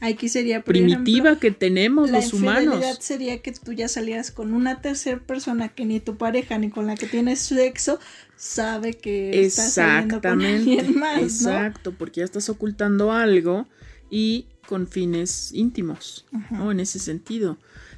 Aquí 0.00 0.28
sería 0.28 0.62
por 0.62 0.74
primitiva 0.74 1.30
ejemplo, 1.30 1.40
que 1.40 1.50
tenemos 1.52 2.10
la 2.10 2.18
los 2.18 2.32
humanos. 2.32 2.64
infidelidad 2.64 3.00
sería 3.00 3.40
que 3.40 3.52
tú 3.52 3.72
ya 3.72 3.88
salías 3.88 4.30
con 4.30 4.52
una 4.52 4.82
tercera 4.82 5.20
persona 5.20 5.68
que 5.70 5.86
ni 5.86 6.00
tu 6.00 6.16
pareja 6.16 6.58
ni 6.58 6.68
con 6.70 6.86
la 6.86 6.96
que 6.96 7.06
tienes 7.06 7.40
sexo 7.40 7.98
sabe 8.36 8.92
que 8.94 9.44
estás 9.46 9.72
saliendo 9.72 10.20
con 10.20 10.42
Exactamente, 10.42 10.80
alguien 10.80 10.98
más, 10.98 11.16
¿no? 11.18 11.22
exacto, 11.22 11.92
porque 11.92 12.20
ya 12.20 12.24
estás 12.24 12.48
ocultando 12.50 13.10
algo 13.10 13.66
y 14.10 14.46
con 14.66 14.86
fines 14.86 15.52
íntimos. 15.52 16.26
Ajá. 16.32 16.56
¿no? 16.58 16.70
En 16.70 16.80
ese 16.80 16.98
sentido. 16.98 17.56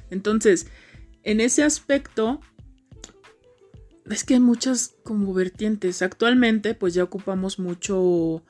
Entonces, 0.09 0.67
en 1.23 1.41
ese 1.41 1.63
aspecto, 1.63 2.39
es 4.09 4.23
que 4.23 4.35
hay 4.35 4.39
muchas 4.39 4.95
como 5.03 5.33
vertientes. 5.33 6.01
Actualmente, 6.01 6.75
pues 6.75 6.93
ya 6.93 7.03
ocupamos 7.03 7.59
mucho 7.59 8.41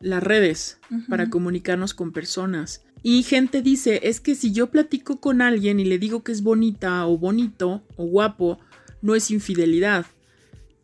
las 0.00 0.22
redes 0.22 0.78
para 1.08 1.30
comunicarnos 1.30 1.94
con 1.94 2.12
personas. 2.12 2.82
Y 3.02 3.22
gente 3.22 3.62
dice, 3.62 4.00
es 4.04 4.20
que 4.20 4.34
si 4.34 4.52
yo 4.52 4.70
platico 4.70 5.20
con 5.20 5.40
alguien 5.40 5.80
y 5.80 5.84
le 5.84 5.98
digo 5.98 6.22
que 6.22 6.32
es 6.32 6.42
bonita 6.42 7.06
o 7.06 7.16
bonito 7.18 7.82
o 7.96 8.04
guapo, 8.06 8.58
no 9.02 9.14
es 9.14 9.30
infidelidad. 9.30 10.06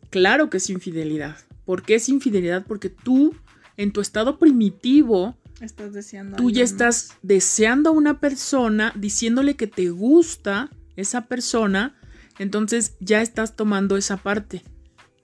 Claro 0.09 0.49
que 0.49 0.57
es 0.57 0.69
infidelidad. 0.69 1.37
¿Por 1.65 1.83
qué 1.83 1.95
es 1.95 2.09
infidelidad? 2.09 2.65
Porque 2.65 2.89
tú, 2.89 3.35
en 3.75 3.91
tu 3.91 4.01
estado 4.01 4.39
primitivo, 4.39 5.35
Estás 5.61 5.93
deseando. 5.93 6.37
tú 6.37 6.49
ya 6.51 6.63
estás 6.63 7.09
más. 7.09 7.17
deseando 7.23 7.89
a 7.89 7.93
una 7.93 8.19
persona, 8.19 8.93
diciéndole 8.95 9.55
que 9.55 9.67
te 9.67 9.89
gusta 9.89 10.69
esa 10.95 11.25
persona, 11.27 11.95
entonces 12.39 12.95
ya 12.99 13.21
estás 13.21 13.55
tomando 13.55 13.97
esa 13.97 14.17
parte. 14.17 14.63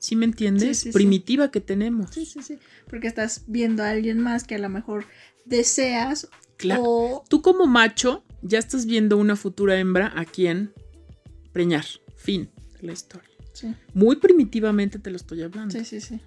¿Sí 0.04 0.18
me 0.18 0.26
entiendes? 0.26 0.80
Sí, 0.80 0.84
sí, 0.84 0.90
sí. 0.90 0.92
Primitiva 0.92 1.50
que 1.50 1.62
tenemos. 1.62 2.10
Sí, 2.12 2.26
sí, 2.26 2.42
sí. 2.44 2.58
Porque 2.90 3.08
estás 3.08 3.46
viendo 3.48 3.84
a 3.84 3.90
alguien 3.92 4.20
más 4.20 4.44
que 4.44 4.56
a 4.56 4.58
lo 4.60 4.68
mejor 4.68 5.06
deseas 5.46 6.28
Claro. 6.58 6.82
o 6.86 7.24
Tú 7.30 7.42
como 7.42 7.68
macho 7.68 8.26
ya 8.42 8.60
estás 8.60 8.86
viendo 8.86 9.16
una 9.16 9.38
futura 9.38 9.80
hembra 9.80 10.12
a 10.14 10.26
quien 10.26 10.74
preñar. 11.54 11.86
Fin 12.18 12.50
de 12.82 12.88
la 12.88 12.92
historia. 12.92 13.30
Sí, 13.54 13.74
Muy 13.94 14.18
primitivamente 14.18 15.00
te 15.00 15.10
lo 15.10 15.16
estoy 15.16 15.42
hablando. 15.42 15.74
sí, 15.74 15.86
sí, 15.86 16.02
sí. 16.02 16.20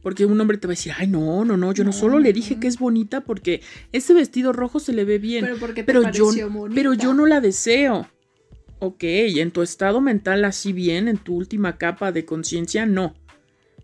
Porque 0.00 0.26
un 0.26 0.40
hombre 0.40 0.58
te 0.58 0.68
va 0.68 0.72
a 0.72 0.76
decir, 0.76 0.92
ay, 0.96 1.08
no, 1.08 1.44
no, 1.44 1.56
no, 1.56 1.72
yo 1.72 1.82
no, 1.82 1.90
No, 1.90 1.96
solo 1.96 2.20
le 2.20 2.32
dije 2.32 2.54
no. 2.54 2.60
que 2.60 2.68
es 2.68 2.78
bonita 2.78 3.22
porque 3.22 3.62
ese 3.90 4.14
vestido 4.14 4.52
rojo 4.52 4.78
se 4.78 4.92
le 4.92 5.04
ve 5.04 5.18
bien. 5.18 5.44
Pero 5.44 5.56
porque 5.58 5.82
te 5.82 5.86
pero 5.86 6.02
yo, 6.12 6.26
pareció 6.26 6.50
bonita. 6.50 6.74
pero 6.76 6.92
yo 6.94 7.14
no 7.14 7.26
la 7.26 7.40
deseo. 7.40 8.08
Ok, 8.78 9.02
en 9.02 9.50
tu 9.50 9.62
estado 9.62 10.00
mental 10.00 10.44
así 10.44 10.72
bien, 10.72 11.08
en 11.08 11.16
tu 11.16 11.34
última 11.34 11.78
capa 11.78 12.12
de 12.12 12.24
conciencia, 12.26 12.86
no. 12.86 13.14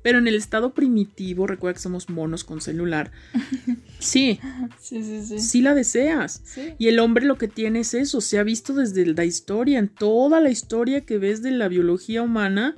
Pero 0.02 0.19
en 0.19 0.26
el 0.28 0.35
estado 0.35 0.73
primitivo, 0.73 1.47
recuerda 1.47 1.75
que 1.75 1.83
somos 1.83 2.09
monos 2.09 2.45
con 2.45 2.61
celular, 2.61 3.11
sí, 3.99 4.40
Sí, 4.80 5.02
sí, 5.02 5.23
sí. 5.25 5.38
sí 5.38 5.62
la 5.62 5.75
deseas. 5.75 6.40
Sí. 6.45 6.75
Y 6.78 6.88
el 6.88 6.99
hombre 6.99 7.26
lo 7.26 7.37
que 7.37 7.49
tiene 7.49 7.80
es 7.80 7.95
eso, 7.95 8.21
se 8.21 8.38
ha 8.38 8.42
visto 8.42 8.73
desde 8.73 9.04
la 9.07 9.25
historia, 9.25 9.78
en 9.78 9.88
toda 9.88 10.40
la 10.40 10.50
historia 10.50 11.02
que 11.02 11.19
ves 11.19 11.42
de 11.42 11.50
la 11.50 11.69
biología 11.69 12.23
humana, 12.23 12.76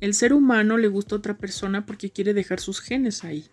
el 0.00 0.14
ser 0.14 0.32
humano 0.32 0.76
le 0.76 0.88
gusta 0.88 1.14
a 1.14 1.18
otra 1.18 1.38
persona 1.38 1.86
porque 1.86 2.10
quiere 2.10 2.34
dejar 2.34 2.60
sus 2.60 2.80
genes 2.80 3.24
ahí. 3.24 3.46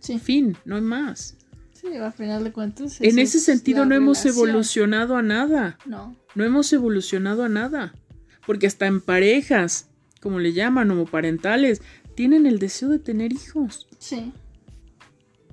Sí. 0.00 0.18
Fin, 0.18 0.56
no 0.64 0.76
hay 0.76 0.82
más. 0.82 1.36
Sí, 1.72 1.96
al 1.96 2.12
final 2.12 2.44
de 2.44 2.52
cuentas. 2.52 3.00
En 3.00 3.18
ese 3.18 3.38
es 3.38 3.44
sentido 3.44 3.84
no 3.84 3.94
hemos 3.94 4.24
evolucionado 4.26 5.16
a 5.16 5.22
nada. 5.22 5.78
No. 5.86 6.16
No 6.34 6.44
hemos 6.44 6.72
evolucionado 6.72 7.44
a 7.44 7.48
nada. 7.48 7.94
Porque 8.46 8.66
hasta 8.66 8.86
en 8.86 9.00
parejas, 9.00 9.88
como 10.20 10.38
le 10.38 10.52
llaman, 10.52 10.90
homoparentales, 10.90 11.82
tienen 12.18 12.46
el 12.46 12.58
deseo 12.58 12.88
de 12.88 12.98
tener 12.98 13.32
hijos. 13.32 13.86
Sí, 14.00 14.32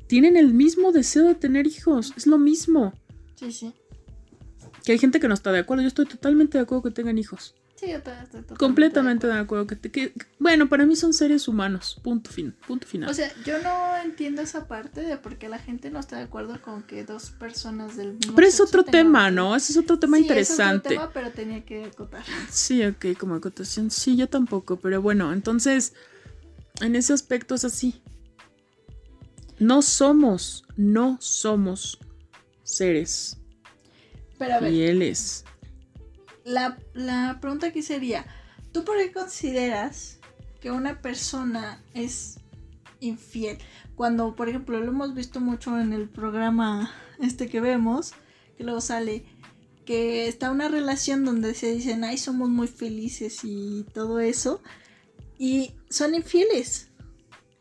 Tienen 0.07 0.35
el 0.35 0.51
mismo 0.51 0.91
deseo 0.91 1.27
de 1.27 1.35
tener 1.35 1.67
hijos. 1.67 2.11
Es 2.17 2.25
lo 2.25 2.39
mismo. 2.39 2.91
sí, 3.35 3.51
sí. 3.51 3.71
Que 4.83 4.93
hay 4.93 4.97
gente 4.97 5.19
que 5.19 5.27
no 5.27 5.35
está 5.35 5.51
de 5.51 5.59
acuerdo. 5.59 5.83
Yo 5.83 5.89
estoy 5.89 6.07
totalmente 6.07 6.57
de 6.57 6.63
acuerdo 6.63 6.81
que 6.81 6.89
tengan 6.91 7.19
hijos. 7.19 7.53
Sí, 7.75 7.91
yo 7.91 8.01
también 8.01 8.23
estoy 8.23 8.41
totalmente 8.41 8.55
Completamente 8.65 9.27
de 9.27 9.33
de 9.33 9.39
acuerdo. 9.39 9.67
Que, 9.67 10.13
bueno, 10.39 10.67
para 10.67 10.87
mí 10.87 10.95
son 10.95 11.13
seres 11.13 11.47
humanos. 11.47 11.99
Punto 12.03 12.31
fin. 12.31 12.55
Punto 12.65 12.87
final. 12.87 13.11
acuerdo. 13.11 13.31
O 13.31 13.35
sea, 13.35 13.43
yo 13.45 13.61
no 13.61 13.97
entiendo 14.03 14.41
esa 14.41 14.67
parte 14.67 15.01
de 15.01 15.17
por 15.17 15.37
qué 15.37 15.49
la 15.49 15.59
gente 15.59 15.91
no 15.91 15.99
está 15.99 16.17
de 16.17 16.23
acuerdo 16.23 16.59
con 16.63 16.81
que 16.81 17.03
dos 17.03 17.29
personas 17.29 17.95
del 17.95 18.13
mismo 18.13 18.33
Pero 18.35 18.47
es 18.47 18.59
otro 18.59 18.83
tema. 18.83 19.29
¿no? 19.29 19.55
Ese 19.55 19.71
es 19.73 19.77
otro 19.77 19.99
tema 19.99 20.17
Sí, 20.17 20.23
es 20.23 20.25
otro 20.25 20.33
interesante. 20.39 20.89
tema, 20.89 21.11
pero 21.13 21.29
tenía 21.29 21.63
que 21.63 21.85
acotar. 21.85 22.23
Sí, 22.49 22.83
ok, 22.83 23.05
como 23.19 23.35
acotación. 23.35 23.91
Sí, 23.91 24.15
yo 24.15 24.27
tampoco, 24.29 24.77
pero 24.77 24.99
bueno, 24.99 25.31
entonces, 25.31 25.93
en 26.81 26.95
ese 26.95 27.13
aspecto 27.13 27.55
es 27.55 27.65
así. 27.65 28.01
No 29.59 29.81
somos, 29.81 30.65
no 30.75 31.17
somos 31.21 31.97
seres 32.63 33.37
Pero 34.37 34.55
a 34.55 34.59
ver, 34.59 34.71
fieles. 34.71 35.45
la, 36.43 36.77
la 36.93 37.39
pregunta 37.41 37.67
aquí 37.67 37.81
sería, 37.81 38.25
¿tú 38.71 38.83
por 38.83 38.97
qué 38.97 39.11
consideras 39.11 40.19
que 40.59 40.71
una 40.71 41.01
persona 41.01 41.83
es 41.93 42.39
infiel? 42.99 43.57
Cuando, 43.95 44.35
por 44.35 44.49
ejemplo, 44.49 44.79
lo 44.79 44.87
hemos 44.91 45.15
visto 45.15 45.39
mucho 45.39 45.79
en 45.79 45.93
el 45.93 46.09
programa 46.09 46.91
este 47.19 47.47
que 47.47 47.61
vemos, 47.61 48.13
que 48.57 48.63
luego 48.63 48.81
sale 48.81 49.25
que 49.85 50.27
está 50.27 50.51
una 50.51 50.67
relación 50.67 51.23
donde 51.25 51.53
se 51.53 51.71
dicen, 51.71 52.03
ay, 52.03 52.17
somos 52.17 52.49
muy 52.49 52.67
felices 52.67 53.41
y 53.43 53.85
todo 53.93 54.19
eso, 54.19 54.61
y 55.37 55.73
son 55.95 56.15
infieles. 56.15 56.89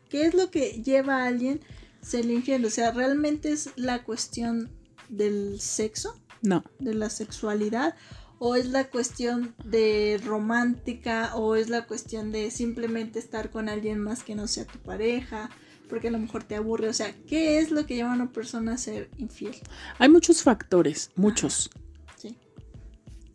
¿Qué 0.09 0.25
es 0.25 0.33
lo 0.33 0.51
que 0.51 0.81
lleva 0.83 1.23
a 1.23 1.27
alguien 1.27 1.61
a 2.01 2.05
ser 2.05 2.25
infiel? 2.25 2.65
O 2.65 2.69
sea, 2.69 2.91
¿realmente 2.91 3.51
es 3.51 3.69
la 3.75 4.03
cuestión 4.03 4.69
del 5.09 5.59
sexo? 5.59 6.19
No, 6.41 6.63
de 6.79 6.93
la 6.93 7.09
sexualidad 7.09 7.95
o 8.37 8.55
es 8.55 8.67
la 8.67 8.89
cuestión 8.89 9.55
de 9.63 10.19
romántica 10.23 11.35
o 11.35 11.55
es 11.55 11.69
la 11.69 11.87
cuestión 11.87 12.31
de 12.31 12.51
simplemente 12.51 13.17
estar 13.17 13.49
con 13.49 13.69
alguien 13.69 13.99
más 13.99 14.23
que 14.23 14.35
no 14.35 14.47
sea 14.47 14.65
tu 14.65 14.77
pareja 14.79 15.49
porque 15.89 16.09
a 16.09 16.11
lo 16.11 16.19
mejor 16.19 16.43
te 16.43 16.55
aburre, 16.55 16.89
o 16.89 16.93
sea, 16.93 17.13
¿qué 17.27 17.59
es 17.59 17.71
lo 17.71 17.85
que 17.85 17.95
lleva 17.95 18.11
a 18.11 18.15
una 18.15 18.31
persona 18.31 18.73
a 18.73 18.77
ser 18.77 19.09
infiel? 19.17 19.55
hay 19.99 20.09
muchos 20.09 20.41
factores, 20.41 21.11
muchos. 21.15 21.69
Sí. 22.17 22.35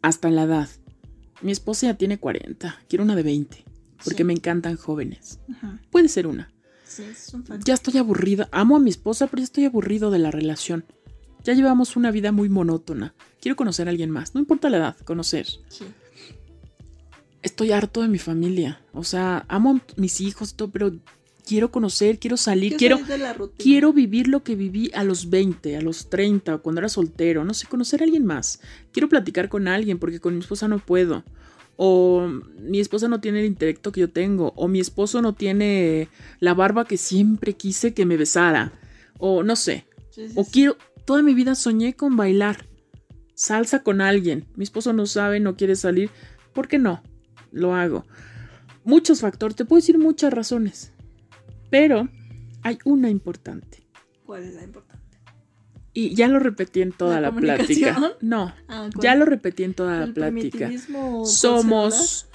Hasta 0.03 0.31
la 0.31 0.43
edad. 0.43 0.69
Mi 1.43 1.53
esposa 1.53 1.87
ya 1.87 1.95
tiene 1.95 2.19
40, 2.19 2.83
quiero 2.89 3.05
una 3.05 3.17
de 3.17 3.23
20, 3.23 3.65
porque 4.05 4.19
Sí. 4.19 4.25
me 4.25 4.33
encantan 4.33 4.77
jóvenes. 4.77 5.39
Ajá. 5.53 5.79
Puede 5.91 6.09
ser 6.09 6.27
una. 6.27 6.53
Sí, 6.87 7.03
es 7.05 7.33
un 7.35 7.45
factor. 7.45 7.65
Ya 7.65 7.75
estoy 7.75 7.97
aburrida. 7.99 8.49
Amo 8.53 8.77
a 8.77 8.81
mi 8.81 8.91
esposa, 8.91 9.27
pero 9.29 9.39
ya 9.41 9.45
estoy 9.45 9.65
aburrido 9.65 10.11
de 10.11 10.19
la 10.19 10.31
relación. 10.31 10.85
Ya 11.45 11.55
llevamos 11.55 11.97
una 11.97 12.11
vida 12.11 12.33
muy 12.33 12.49
monótona. 12.49 13.15
Quiero 13.41 13.57
conocer 13.57 13.87
a 13.87 13.91
alguien 13.91 14.11
más. 14.11 14.35
No 14.35 14.41
importa 14.41 14.69
la 14.71 14.77
edad, 14.79 14.97
conocer. 15.05 15.47
Sí. 15.69 15.85
Estoy 17.43 17.73
harto 17.73 18.03
de 18.03 18.09
mi 18.09 18.19
familia. 18.19 18.83
O 18.93 19.05
sea, 19.05 19.47
amo 19.49 19.77
a 19.77 20.01
mis 20.01 20.21
hijos 20.21 20.51
y 20.53 20.55
todo, 20.57 20.71
pero 20.71 20.93
quiero 21.47 21.71
conocer, 21.71 22.19
quiero 22.19 22.37
salir, 22.37 22.77
quiero, 22.77 22.97
salir 22.97 23.11
de 23.13 23.19
la 23.19 23.33
rutina. 23.33 23.57
quiero 23.63 23.93
vivir 23.95 24.29
lo 24.29 24.43
que 24.45 24.55
viví 24.57 24.91
a 24.95 25.05
los 25.05 25.31
20, 25.31 25.77
a 25.77 25.81
los 25.81 26.11
30, 26.11 26.59
cuando 26.59 26.81
era 26.81 26.89
soltero. 26.91 27.45
No 27.45 27.55
sé, 27.55 27.67
conocer 27.67 28.03
a 28.03 28.05
alguien 28.05 28.27
más. 28.27 28.61
Quiero 28.93 29.09
platicar 29.09 29.49
con 29.49 29.69
alguien 29.69 29.99
porque 29.99 30.21
con 30.21 30.35
mi 30.35 30.41
esposa 30.41 30.69
no 30.69 30.79
puedo. 30.79 31.25
O 31.83 32.29
mi 32.59 32.79
esposa 32.79 33.09
no 33.09 33.23
tiene 33.23 33.41
el 33.41 33.47
intelecto 33.47 33.91
que 33.91 34.01
yo 34.01 34.11
tengo. 34.11 34.53
O 34.55 34.69
mi 34.69 34.81
esposo 34.81 35.23
no 35.23 35.35
tiene 35.35 36.09
la 36.39 36.53
barba 36.53 36.85
que 36.85 36.99
siempre 36.99 37.55
quise 37.55 37.95
que 37.95 38.05
me 38.05 38.19
besara. 38.19 38.73
O 39.19 39.43
no 39.43 39.57
sé. 39.57 39.87
Sí, 40.11 40.29
sí, 40.29 40.35
O 40.37 40.45
sí. 40.45 40.51
quiero, 40.53 40.77
toda 41.07 41.23
mi 41.23 41.33
vida 41.33 41.55
soñé 41.55 41.95
con 41.95 42.19
bailar 42.19 42.69
salsa 43.35 43.83
con 43.83 44.03
alguien. 44.03 44.45
Mi 44.57 44.65
esposo 44.65 44.93
no 44.93 45.07
sabe, 45.07 45.41
no 45.41 45.57
quiere 45.57 45.75
salir. 45.75 46.11
¿Por 46.53 46.69
qué 46.69 46.79
no? 46.79 47.03
Lo 47.51 47.75
hago. 47.75 48.05
Muchos 48.85 49.23
factores, 49.23 49.57
te 49.57 49.65
puedo 49.65 49.81
decir 49.81 49.97
muchas 49.97 50.35
razones. 50.35 50.93
Pero 51.71 52.11
hay 52.63 52.79
una 52.85 53.09
importante. 53.09 53.87
¿Cuál 54.27 54.43
es 54.43 54.55
la 54.55 54.65
importante? 54.65 55.00
Y 56.01 56.15
ya 56.15 56.29
lo 56.29 56.39
repetí 56.39 56.81
en 56.81 56.93
toda 56.93 57.21
¿La 57.21 57.31
la, 57.31 57.37
plática. 57.37 58.17
No, 58.23 58.55
Ah, 58.69 58.89
ya 59.03 59.15
lo 59.15 59.27
repetí 59.27 59.65
en 59.65 59.75
toda 59.75 59.99
la 59.99 60.05
¿El 60.05 60.15
plática. 60.15 60.71
Somos, 61.27 62.27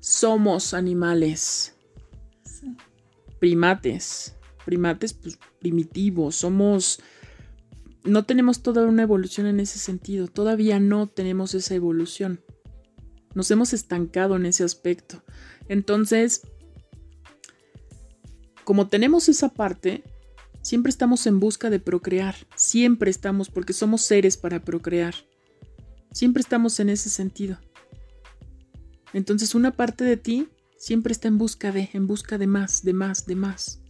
somos 0.00 0.74
animales. 0.74 1.74
Sí. 2.44 2.76
primates. 3.38 4.36
Primates, 4.66 5.14
pues 5.14 5.38
primitivos. 5.60 6.36
Somos. 6.36 7.00
No 8.04 8.24
tenemos 8.26 8.60
toda 8.62 8.84
una 8.84 9.00
evolución 9.02 9.46
en 9.46 9.60
ese 9.60 9.78
sentido. 9.78 10.28
Todavía 10.28 10.78
no 10.78 11.06
tenemos 11.06 11.54
esa 11.54 11.74
evolución. 11.74 12.42
Nos 13.34 13.50
hemos 13.50 13.72
estancado 13.72 14.36
en 14.36 14.44
ese 14.44 14.62
aspecto. 14.62 15.24
Entonces, 15.68 16.42
como 18.64 18.88
tenemos 18.88 19.30
esa 19.30 19.48
parte, 19.48 20.04
siempre 20.62 20.90
estamos 20.90 21.26
en 21.26 21.40
busca 21.40 21.70
de 21.70 21.80
procrear. 21.80 22.34
Siempre 22.56 23.10
estamos, 23.10 23.50
porque 23.50 23.72
somos 23.72 24.02
seres 24.02 24.36
para 24.36 24.64
procrear. 24.64 25.14
Siempre 26.12 26.40
estamos 26.40 26.80
en 26.80 26.88
ese 26.88 27.08
sentido. 27.08 27.58
Entonces 29.12 29.54
una 29.54 29.72
parte 29.72 30.04
de 30.04 30.16
ti 30.16 30.48
siempre 30.76 31.12
está 31.12 31.28
en 31.28 31.38
busca 31.38 31.72
de, 31.72 31.90
en 31.92 32.06
busca 32.06 32.38
de 32.38 32.46
más, 32.46 32.82
de 32.82 32.92
más, 32.92 33.26
de 33.26 33.36
más. 33.36 33.80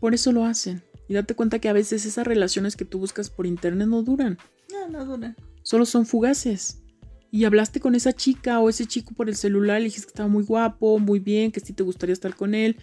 Por 0.00 0.14
eso 0.14 0.32
lo 0.32 0.44
hacen. 0.44 0.82
Y 1.08 1.14
date 1.14 1.34
cuenta 1.34 1.58
que 1.58 1.68
a 1.68 1.72
veces 1.72 2.06
esas 2.06 2.26
relaciones 2.26 2.76
que 2.76 2.84
tú 2.84 2.98
buscas 2.98 3.30
por 3.30 3.46
internet 3.46 3.88
no 3.88 4.02
duran. 4.02 4.38
No, 4.72 4.88
no 4.88 5.04
duran. 5.04 5.36
Solo 5.62 5.84
son 5.84 6.06
fugaces. 6.06 6.82
Y 7.32 7.44
hablaste 7.44 7.80
con 7.80 7.94
esa 7.94 8.12
chica 8.12 8.60
o 8.60 8.68
ese 8.68 8.86
chico 8.86 9.12
por 9.14 9.28
el 9.28 9.36
celular, 9.36 9.78
le 9.78 9.84
dijiste 9.84 10.06
que 10.06 10.12
estaba 10.12 10.28
muy 10.28 10.44
guapo, 10.44 10.98
muy 10.98 11.20
bien, 11.20 11.52
que 11.52 11.60
sí 11.60 11.72
te 11.72 11.82
gustaría 11.82 12.12
estar 12.12 12.34
con 12.34 12.54
él, 12.54 12.76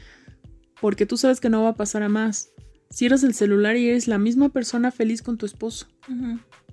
porque 0.81 1.05
tú 1.05 1.17
sabes 1.17 1.39
que 1.39 1.49
no 1.49 1.63
va 1.63 1.69
a 1.69 1.75
pasar 1.75 2.03
a 2.03 2.09
más. 2.09 2.49
Cierras 2.89 3.23
el 3.23 3.33
celular 3.33 3.75
y 3.75 3.89
eres 3.89 4.07
la 4.07 4.17
misma 4.17 4.49
persona 4.49 4.91
feliz 4.91 5.21
con 5.21 5.37
tu 5.37 5.45
esposo, 5.45 5.87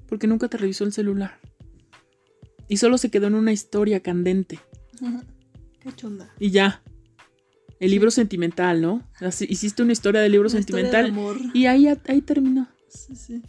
porque 0.08 0.26
nunca 0.26 0.49
te 0.49 0.56
revisó 0.56 0.84
el 0.84 0.92
celular. 0.92 1.40
Y 2.68 2.76
solo 2.76 2.99
se 2.99 3.11
quedó 3.11 3.26
en 3.26 3.34
una 3.34 3.52
historia 3.52 4.00
candente. 4.00 4.58
Qué 5.80 5.92
chunda. 5.94 6.32
Y 6.38 6.50
ya. 6.50 6.82
El 7.80 7.90
libro 7.90 8.11
sentimental, 8.11 8.80
¿no? 8.80 9.02
hiciste 9.49 9.82
una 9.82 9.92
historia 9.92 10.20
de 10.20 10.28
libro 10.28 10.49
sentimental. 10.49 11.12
Y 11.52 11.66
ahí, 11.66 11.88
ahí 11.88 12.23
terminó. 12.23 12.68
Sí, 12.88 13.16
sí. 13.16 13.42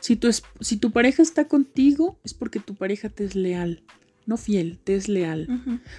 Si 0.00 0.16
tu, 0.16 0.30
si 0.60 0.76
tu 0.76 0.90
pareja 0.90 1.22
está 1.22 1.48
contigo, 1.48 2.18
es 2.24 2.34
porque 2.34 2.60
tu 2.60 2.74
pareja 2.74 3.08
te 3.08 3.24
es 3.24 3.34
leal. 3.34 3.82
No 4.30 4.36
fiel, 4.36 4.78
te 4.78 4.94
es 4.94 5.08
leal. 5.08 5.48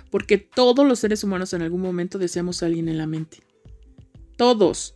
Porque 0.09 0.37
todos 0.37 0.87
los 0.87 0.99
seres 0.99 1.23
humanos 1.23 1.53
en 1.53 1.61
algún 1.61 1.81
momento 1.81 2.17
deseamos 2.17 2.63
a 2.63 2.67
alguien 2.67 2.87
en 2.87 2.97
la 2.97 3.05
mente. 3.05 3.39
Todos. 4.37 4.95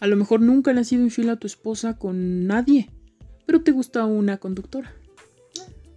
A 0.00 0.06
lo 0.06 0.16
mejor 0.16 0.42
nunca 0.42 0.72
le 0.72 0.80
has 0.80 0.88
sido 0.88 1.02
infiel 1.02 1.30
a 1.30 1.36
tu 1.36 1.46
esposa 1.46 1.96
con 1.96 2.46
nadie, 2.46 2.90
pero 3.46 3.62
te 3.62 3.72
gusta 3.72 4.04
una 4.04 4.36
conductora. 4.36 4.92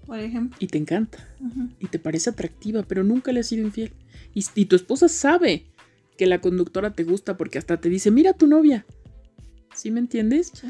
Por 0.05 0.19
ejemplo. 0.19 0.57
Y 0.61 0.67
te 0.67 0.77
encanta. 0.77 1.27
Y 1.79 1.87
te 1.87 1.99
parece 1.99 2.29
atractiva, 2.29 2.83
pero 2.83 3.03
nunca 3.03 3.33
le 3.33 3.41
has 3.41 3.47
sido 3.47 3.65
infiel. 3.65 3.91
Y, 4.33 4.45
y, 4.55 4.65
tu 4.65 4.77
esposa 4.77 5.09
sabe 5.09 5.65
que 6.17 6.27
la 6.27 6.39
conductora 6.39 6.93
te 6.93 7.03
gusta 7.03 7.35
porque 7.35 7.57
hasta 7.57 7.81
te 7.81 7.89
dice, 7.89 8.09
mira 8.09 8.31
a 8.31 8.37
tu 8.37 8.47
novia. 8.47 8.85
¿Sí 9.75 9.91
me 9.91 9.99
entiendes? 9.99 10.53
Sí 10.55 10.67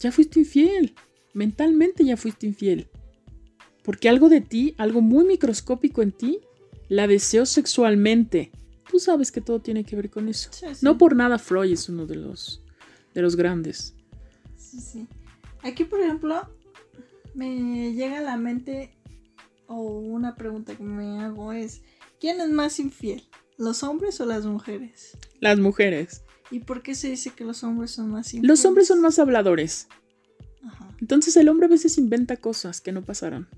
ya 0.00 0.10
fuiste 0.10 0.40
infiel. 0.40 0.94
Mentalmente 1.34 2.04
ya 2.04 2.16
fuiste 2.16 2.46
infiel. 2.46 2.88
Porque 3.84 4.08
algo 4.08 4.28
de 4.28 4.40
ti, 4.40 4.74
algo 4.78 5.00
muy 5.00 5.24
microscópico 5.24 6.02
en 6.02 6.12
ti, 6.12 6.40
la 6.88 7.06
deseo 7.06 7.46
sexualmente. 7.46 8.50
Tú 8.90 8.98
sabes 8.98 9.30
que 9.30 9.40
todo 9.40 9.60
tiene 9.60 9.84
que 9.84 9.96
ver 9.96 10.10
con 10.10 10.28
eso. 10.28 10.50
No 10.82 10.98
por 10.98 11.14
nada 11.14 11.38
Freud 11.38 11.72
es 11.72 11.88
uno 11.88 12.06
de 12.06 12.16
los, 12.16 12.62
de 13.14 13.22
los 13.22 13.36
grandes. 13.36 13.94
Sí, 14.56 14.80
sí. 14.80 15.08
Aquí, 15.62 15.84
por 15.84 16.00
ejemplo, 16.00 16.48
me 17.34 17.92
llega 17.92 18.18
a 18.18 18.22
la 18.22 18.36
mente 18.36 18.96
o 19.66 19.80
una 19.80 20.34
pregunta 20.34 20.74
que 20.74 20.82
me 20.82 21.20
hago 21.20 21.52
es, 21.52 21.82
¿quién 22.20 22.40
es 22.40 22.50
más 22.50 22.80
infiel? 22.80 23.22
¿Los 23.56 23.82
hombres 23.82 24.20
o 24.20 24.26
las 24.26 24.44
mujeres? 24.46 25.16
Las 25.38 25.58
mujeres. 25.58 26.24
¿Y 26.50 26.60
por 26.60 26.82
qué 26.82 26.94
se 26.94 27.10
dice 27.10 27.30
que 27.30 27.44
los 27.44 27.62
hombres 27.62 27.92
son 27.92 28.10
más 28.10 28.26
infieles? 28.34 28.48
Los 28.48 28.64
hombres 28.64 28.88
son 28.88 29.00
más 29.00 29.18
habladores. 29.18 29.86
Entonces 31.00 31.36
el 31.36 31.48
hombre 31.48 31.66
a 31.66 31.70
veces 31.70 31.96
inventa 31.98 32.36
cosas 32.36 32.80
que 32.80 32.92
no 32.92 33.04
pasaron. 33.04 33.48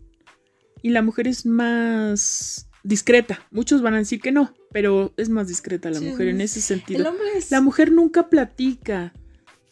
Y 0.82 0.90
la 0.90 1.02
mujer 1.02 1.28
es 1.28 1.46
más 1.46 2.68
discreta. 2.82 3.46
Muchos 3.50 3.82
van 3.82 3.94
a 3.94 3.98
decir 3.98 4.20
que 4.20 4.32
no, 4.32 4.52
pero 4.72 5.14
es 5.16 5.28
más 5.28 5.48
discreta 5.48 5.90
la 5.90 6.00
mujer 6.00 6.28
en 6.28 6.40
ese 6.40 6.60
sentido. 6.60 7.12
La 7.50 7.60
mujer 7.60 7.92
nunca 7.92 8.28
platica. 8.28 9.12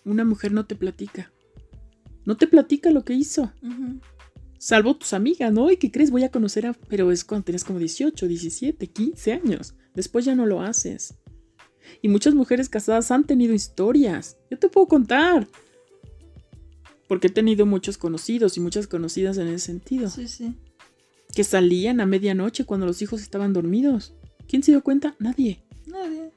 Una 0.05 0.25
mujer 0.25 0.53
no 0.53 0.66
te 0.66 0.77
platica. 0.77 1.33
No 2.25 2.37
te 2.37 2.46
platica 2.46 2.90
lo 2.90 3.05
que 3.05 3.14
hizo. 3.14 3.53
Salvo 4.59 4.96
tus 4.96 5.14
amigas, 5.14 5.53
¿no? 5.53 5.70
¿Y 5.70 5.79
qué 5.79 5.90
crees? 5.90 6.11
Voy 6.11 6.23
a 6.23 6.31
conocer 6.31 6.66
a... 6.66 6.75
Pero 6.75 7.11
es 7.11 7.25
cuando 7.25 7.46
tienes 7.46 7.64
como 7.64 7.79
18, 7.79 8.29
17, 8.29 8.87
15 8.87 9.33
años. 9.33 9.75
Después 9.94 10.25
ya 10.25 10.35
no 10.35 10.46
lo 10.46 10.61
haces. 10.61 11.14
Y 12.03 12.09
muchas 12.09 12.35
mujeres 12.35 12.68
casadas 12.68 13.11
han 13.11 13.25
tenido 13.27 13.55
historias. 13.55 14.37
Yo 14.51 14.59
te 14.59 14.68
puedo 14.68 14.87
contar. 14.87 15.49
Porque 17.09 17.27
he 17.27 17.31
tenido 17.31 17.66
muchos 17.66 17.99
conocidos 17.99 18.57
y 18.57 18.61
muchas 18.61 18.87
conocidas 18.87 19.38
en 19.38 19.49
ese 19.49 19.66
sentido. 19.66 20.09
Sí, 20.09 20.29
sí. 20.29 20.55
Que 21.35 21.45
salían 21.45 22.01
a 22.01 22.07
medianoche 22.07 22.64
cuando 22.64 22.87
los 22.87 23.03
hijos 23.03 23.23
estaban 23.23 23.53
dormidos. 23.53 24.14
¿Quién 24.49 24.62
se 24.62 24.73
dio 24.73 24.83
cuenta? 24.83 25.14
Nadie. 25.19 25.62
Nadie. 25.87 26.33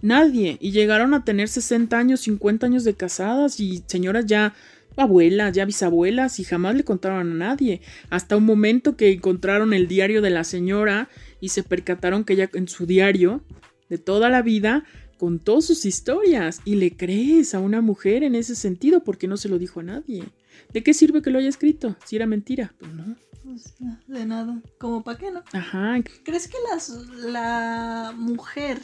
Nadie. 0.00 0.58
Y 0.60 0.72
llegaron 0.72 1.14
a 1.14 1.24
tener 1.24 1.48
60 1.48 1.96
años, 1.96 2.20
50 2.20 2.66
años 2.66 2.84
de 2.84 2.94
casadas 2.94 3.60
y 3.60 3.84
señoras 3.86 4.26
ya 4.26 4.54
abuelas, 4.96 5.54
ya 5.54 5.64
bisabuelas 5.64 6.38
y 6.40 6.44
jamás 6.44 6.74
le 6.74 6.84
contaron 6.84 7.30
a 7.30 7.34
nadie. 7.34 7.80
Hasta 8.10 8.36
un 8.36 8.44
momento 8.44 8.96
que 8.96 9.12
encontraron 9.12 9.72
el 9.72 9.88
diario 9.88 10.22
de 10.22 10.30
la 10.30 10.44
señora 10.44 11.08
y 11.40 11.50
se 11.50 11.62
percataron 11.62 12.24
que 12.24 12.34
ella 12.34 12.50
en 12.54 12.68
su 12.68 12.86
diario 12.86 13.42
de 13.88 13.98
toda 13.98 14.28
la 14.28 14.42
vida 14.42 14.84
contó 15.18 15.60
sus 15.60 15.84
historias 15.84 16.60
y 16.64 16.74
le 16.74 16.96
crees 16.96 17.54
a 17.54 17.60
una 17.60 17.80
mujer 17.80 18.24
en 18.24 18.34
ese 18.34 18.56
sentido 18.56 19.04
porque 19.04 19.28
no 19.28 19.36
se 19.36 19.48
lo 19.48 19.58
dijo 19.58 19.80
a 19.80 19.84
nadie. 19.84 20.24
¿De 20.72 20.82
qué 20.82 20.94
sirve 20.94 21.22
que 21.22 21.30
lo 21.30 21.38
haya 21.38 21.48
escrito? 21.48 21.96
Si 22.04 22.16
era 22.16 22.26
mentira, 22.26 22.74
pues 22.78 22.92
no. 22.92 23.16
Pues 23.44 23.74
de 24.06 24.26
nada. 24.26 24.60
¿Como 24.78 25.02
para 25.02 25.18
qué 25.18 25.30
no? 25.30 25.42
Ajá. 25.52 25.96
¿Crees 26.24 26.48
que 26.48 26.56
las, 26.70 26.88
la 26.88 28.12
mujer, 28.16 28.80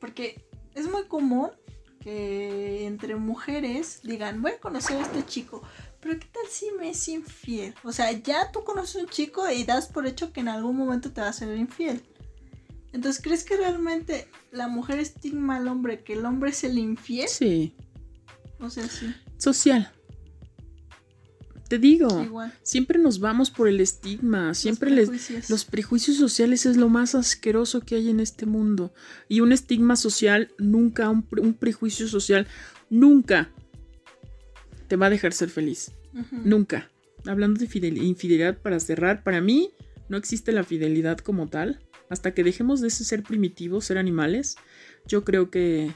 porque 0.00 0.46
es 0.74 0.90
muy 0.90 1.04
común 1.04 1.50
que 2.00 2.86
entre 2.86 3.16
mujeres 3.16 4.00
digan, 4.02 4.40
voy 4.42 4.52
a 4.52 4.60
conocer 4.60 4.98
a 4.98 5.02
este 5.02 5.24
chico, 5.26 5.62
pero 6.00 6.18
¿qué 6.18 6.26
tal 6.26 6.44
si 6.48 6.70
me 6.78 6.90
es 6.90 7.08
infiel? 7.08 7.74
O 7.82 7.92
sea, 7.92 8.12
ya 8.12 8.52
tú 8.52 8.62
conoces 8.62 8.96
a 8.96 9.00
un 9.00 9.08
chico 9.08 9.50
y 9.50 9.64
das 9.64 9.88
por 9.88 10.06
hecho 10.06 10.32
que 10.32 10.40
en 10.40 10.48
algún 10.48 10.76
momento 10.76 11.10
te 11.10 11.20
va 11.20 11.28
a 11.28 11.32
ser 11.32 11.56
infiel. 11.56 12.02
Entonces, 12.92 13.22
¿crees 13.22 13.44
que 13.44 13.56
realmente 13.56 14.28
la 14.50 14.68
mujer 14.68 14.98
estigma 14.98 15.56
al 15.56 15.68
hombre 15.68 16.02
que 16.02 16.14
el 16.14 16.24
hombre 16.24 16.50
es 16.50 16.64
el 16.64 16.78
infiel? 16.78 17.28
Sí. 17.28 17.74
O 18.60 18.70
sea, 18.70 18.88
sí. 18.88 19.12
Social. 19.36 19.92
Te 21.68 21.78
digo, 21.78 22.26
siempre 22.62 22.98
nos 22.98 23.20
vamos 23.20 23.50
por 23.50 23.68
el 23.68 23.80
estigma, 23.80 24.54
siempre 24.54 24.90
los 24.90 25.08
prejuicios. 25.08 25.50
los 25.50 25.64
prejuicios 25.66 26.16
sociales 26.16 26.64
es 26.64 26.78
lo 26.78 26.88
más 26.88 27.14
asqueroso 27.14 27.82
que 27.82 27.96
hay 27.96 28.08
en 28.08 28.20
este 28.20 28.46
mundo. 28.46 28.94
Y 29.28 29.40
un 29.40 29.52
estigma 29.52 29.96
social 29.96 30.50
nunca, 30.58 31.10
un, 31.10 31.22
prejuicio 31.54 32.08
social 32.08 32.46
nunca 32.88 33.50
te 34.88 34.96
va 34.96 35.06
a 35.06 35.10
dejar 35.10 35.34
ser 35.34 35.50
feliz. 35.50 35.92
Nunca. 36.32 36.90
Hablando 37.26 37.60
de 37.60 37.66
infidelidad 37.66 38.56
para 38.56 38.80
cerrar, 38.80 39.22
para 39.22 39.42
mí 39.42 39.70
no 40.08 40.16
existe 40.16 40.52
la 40.52 40.64
fidelidad 40.64 41.18
como 41.18 41.48
tal 41.48 41.80
hasta 42.08 42.32
que 42.32 42.44
dejemos 42.44 42.80
de 42.80 42.88
ser 42.88 43.22
primitivos, 43.22 43.84
ser 43.84 43.98
animales, 43.98 44.56
yo 45.06 45.24
creo 45.24 45.50
que 45.50 45.92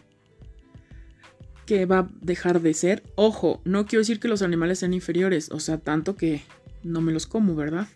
que 1.72 1.87
va 1.87 2.00
a 2.00 2.08
dejar 2.20 2.61
de 2.61 2.74
ser. 2.74 3.02
Ojo, 3.14 3.62
no 3.64 3.87
quiero 3.87 4.00
decir 4.00 4.20
que 4.20 4.28
los 4.28 4.42
animales 4.42 4.80
sean 4.80 4.92
inferiores, 4.92 5.50
o 5.50 5.58
sea, 5.58 5.78
tanto 5.78 6.16
que 6.16 6.42
no 6.82 7.00
me 7.00 7.12
los 7.12 7.26
como, 7.26 7.54
¿verdad? 7.54 7.88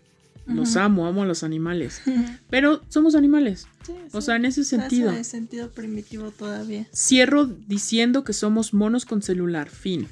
Los 0.47 0.77
amo, 0.77 1.05
amo 1.05 1.21
a 1.21 1.25
los 1.27 1.43
animales. 1.43 2.01
Pero 2.49 2.81
somos 2.89 3.13
animales. 3.13 3.67
o 4.13 4.21
sea, 4.21 4.37
en 4.37 4.45
ese 4.45 4.63
sentido. 4.63 5.11
En 5.11 5.23
sentido 5.23 5.69
primitivo 5.69 6.31
todavía. 6.31 6.87
Cierro 6.91 7.45
diciendo 7.45 8.23
que 8.23 8.33
somos 8.33 8.73
monos 8.73 9.05
con 9.05 9.21
celular, 9.21 9.69
fin. 9.69 10.07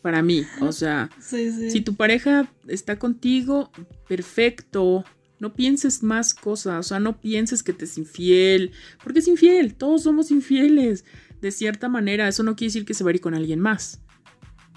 Para 0.00 0.22
mí, 0.22 0.44
o 0.60 0.70
sea, 0.72 1.10
si 1.20 1.80
tu 1.80 1.96
pareja 1.96 2.48
está 2.68 3.00
contigo, 3.00 3.72
perfecto, 4.06 5.04
no 5.40 5.54
pienses 5.54 6.04
más 6.04 6.34
cosas, 6.34 6.86
o 6.86 6.88
sea, 6.88 7.00
no 7.00 7.20
pienses 7.20 7.64
que 7.64 7.72
te 7.72 7.84
es 7.84 7.98
infiel, 7.98 8.70
porque 9.02 9.18
es 9.18 9.26
infiel, 9.26 9.74
todos 9.74 10.04
somos 10.04 10.30
infieles. 10.30 11.04
De 11.40 11.50
cierta 11.50 11.88
manera, 11.88 12.28
eso 12.28 12.42
no 12.42 12.56
quiere 12.56 12.68
decir 12.68 12.84
que 12.84 12.94
se 12.94 13.04
va 13.04 13.10
a 13.10 13.14
ir 13.14 13.20
con 13.20 13.34
alguien 13.34 13.60
más. 13.60 14.00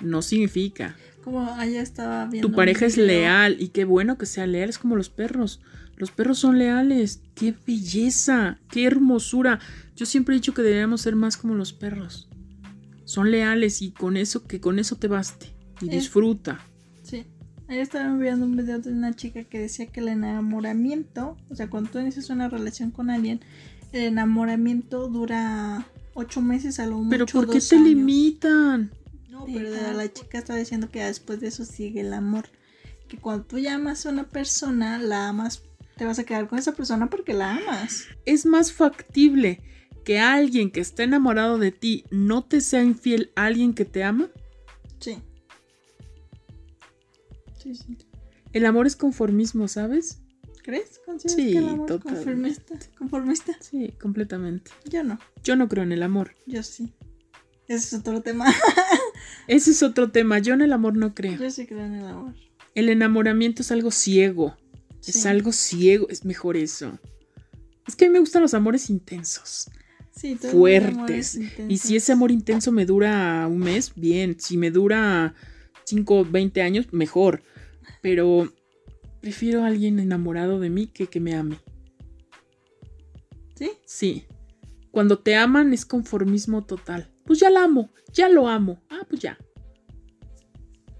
No 0.02 0.22
significa. 0.22 0.96
Como 1.24 1.46
allá 1.54 1.82
estaba 1.82 2.26
viendo. 2.26 2.50
Tu 2.50 2.56
pareja 2.56 2.86
es 2.86 2.98
leal 2.98 3.58
y 3.60 3.70
qué 3.70 3.86
bueno 3.86 4.18
que 4.18 4.26
sea 4.26 4.48
leal, 4.48 4.70
es 4.70 4.78
como 4.78 4.96
los 4.96 5.10
perros. 5.10 5.62
Los 5.98 6.12
perros 6.12 6.40
son 6.40 6.58
leales. 6.58 7.22
¡Qué 7.36 7.54
belleza! 7.66 8.60
¡Qué 8.70 8.86
hermosura! 8.86 9.60
Yo 9.96 10.06
siempre 10.06 10.34
he 10.34 10.40
dicho 10.40 10.54
que 10.54 10.64
deberíamos 10.64 11.02
ser 11.02 11.16
más 11.16 11.38
como 11.38 11.54
los 11.54 11.74
perros. 11.74 12.28
Son 13.06 13.30
leales 13.30 13.82
y 13.82 13.92
con 13.92 14.18
eso, 14.18 14.48
que 14.48 14.60
con 14.60 14.80
eso 14.80 14.96
te 14.96 15.08
baste. 15.08 15.54
Y 15.80 15.90
disfruta. 15.90 16.60
Ahí 17.72 17.80
estaba 17.80 18.14
viendo 18.18 18.46
un 18.46 18.58
video 18.58 18.80
de 18.80 18.92
una 18.92 19.14
chica 19.14 19.46
que 19.46 19.58
decía 19.58 19.86
que 19.86 20.02
el 20.02 20.10
enamoramiento, 20.10 21.38
o 21.50 21.56
sea, 21.56 21.70
cuando 21.70 21.90
tú 21.90 22.00
inicias 22.00 22.30
una 22.30 22.50
relación 22.50 22.92
con 22.92 23.10
alguien, 23.10 23.40
el 23.94 24.02
enamoramiento 24.02 25.08
dura 25.08 25.88
ocho 26.14 26.42
meses 26.42 26.80
a 26.80 26.86
lo 26.86 26.98
mucho. 26.98 27.10
Pero 27.10 27.26
¿por 27.26 27.48
qué 27.48 27.56
dos 27.56 27.70
te 27.70 27.76
años. 27.76 27.88
limitan? 27.88 28.92
No, 29.30 29.46
pero 29.46 29.94
la 29.94 30.12
chica 30.12 30.38
está 30.38 30.56
diciendo 30.56 30.90
que 30.90 31.04
después 31.04 31.40
de 31.40 31.48
eso 31.48 31.66
sigue 31.66 32.02
el 32.02 32.14
amor. 32.14 32.46
Que 33.08 33.18
cuando 33.18 33.46
tú 33.46 33.60
llamas 33.60 34.06
a 34.06 34.10
una 34.10 34.28
persona, 34.30 34.98
la 34.98 35.30
amas, 35.30 35.64
te 35.98 36.06
vas 36.06 36.20
a 36.20 36.24
quedar 36.24 36.48
con 36.48 36.60
esa 36.60 36.74
persona 36.74 37.10
porque 37.10 37.34
la 37.34 37.58
amas. 37.58 38.06
Es 38.26 38.46
más 38.46 38.72
factible 38.72 39.62
que 40.04 40.20
alguien 40.20 40.72
que 40.72 40.80
está 40.80 41.04
enamorado 41.04 41.58
de 41.58 41.72
ti 41.72 42.06
no 42.12 42.44
te 42.44 42.62
sea 42.62 42.84
infiel 42.84 43.32
a 43.36 43.46
alguien 43.46 43.74
que 43.74 43.86
te 43.86 44.04
ama. 44.04 44.30
Sí. 45.00 45.18
Sí, 47.58 47.76
sí. 47.76 47.98
El 48.54 48.66
amor 48.66 48.88
es 48.88 48.96
conformismo, 48.96 49.68
¿sabes? 49.68 50.21
¿Crees? 50.64 51.00
¿Consideras 51.06 51.36
Sí, 51.36 51.52
que 51.54 51.58
el 51.58 51.70
amor 51.70 52.00
conformista? 52.02 52.76
conformista? 52.98 53.58
Sí, 53.60 53.94
completamente. 54.00 54.72
Yo 54.90 55.04
no, 55.04 55.20
Yo 55.44 55.56
no 55.56 55.68
creo 55.68 55.84
en 55.84 55.92
el 55.92 56.04
amor. 56.04 56.36
yo 56.46 56.62
sí. 56.64 56.94
Ese 57.68 57.96
es 57.96 58.02
otro 58.02 58.22
tema. 58.22 58.46
Ese 59.48 59.72
es 59.72 59.82
otro 59.82 60.12
tema. 60.12 60.40
Yo 60.40 60.54
en 60.54 60.62
el 60.62 60.74
amor 60.74 60.98
no 60.98 61.14
creo. 61.16 61.38
yo 61.40 61.50
sí 61.50 61.66
creo 61.66 61.86
en 61.86 61.94
el 61.96 62.06
amor. 62.06 62.36
El 62.76 62.90
enamoramiento 62.90 63.62
es 63.62 63.72
algo 63.72 63.92
ciego. 63.92 64.58
Es 65.08 65.26
algo 65.26 65.52
ciego. 65.52 66.08
Es 66.10 66.26
mejor 66.26 66.58
eso. 66.58 67.00
Es 67.88 67.96
que 67.96 68.06
a 68.06 68.08
mí 68.10 68.14
me 68.14 68.20
gustan 68.20 68.42
los 68.42 68.54
amores 68.54 68.90
intensos. 68.90 69.70
Sí, 70.14 70.36
fuertes. 70.36 71.40
Y 71.70 71.78
si 71.78 71.96
ese 71.96 72.12
amor 72.12 72.32
intenso 72.32 72.72
me 72.72 72.86
dura 72.86 73.48
un 73.48 73.60
mes, 73.60 73.94
bien. 73.96 74.38
Si 74.40 74.58
me 74.58 74.70
dura 74.70 75.34
5, 75.86 76.26
20 76.30 76.62
años, 76.62 76.88
mejor. 76.92 77.42
Pero 78.02 78.54
prefiero 79.22 79.64
a 79.64 79.68
alguien 79.68 80.00
enamorado 80.00 80.60
de 80.60 80.70
mí 80.70 80.88
que 80.88 81.08
que 81.08 81.20
me 81.20 81.36
ame. 81.36 81.58
¿Sí? 83.56 83.72
Sí. 83.86 84.26
Cuando 84.92 85.20
te 85.20 85.36
aman 85.36 85.74
es 85.74 85.86
conformismo 85.86 86.64
total. 86.66 87.10
Pues 87.26 87.40
ya 87.40 87.50
la 87.50 87.64
amo, 87.64 87.92
ya 88.14 88.28
lo 88.28 88.48
amo. 88.48 88.82
Ah, 88.90 89.06
pues 89.08 89.22
ya. 89.22 89.38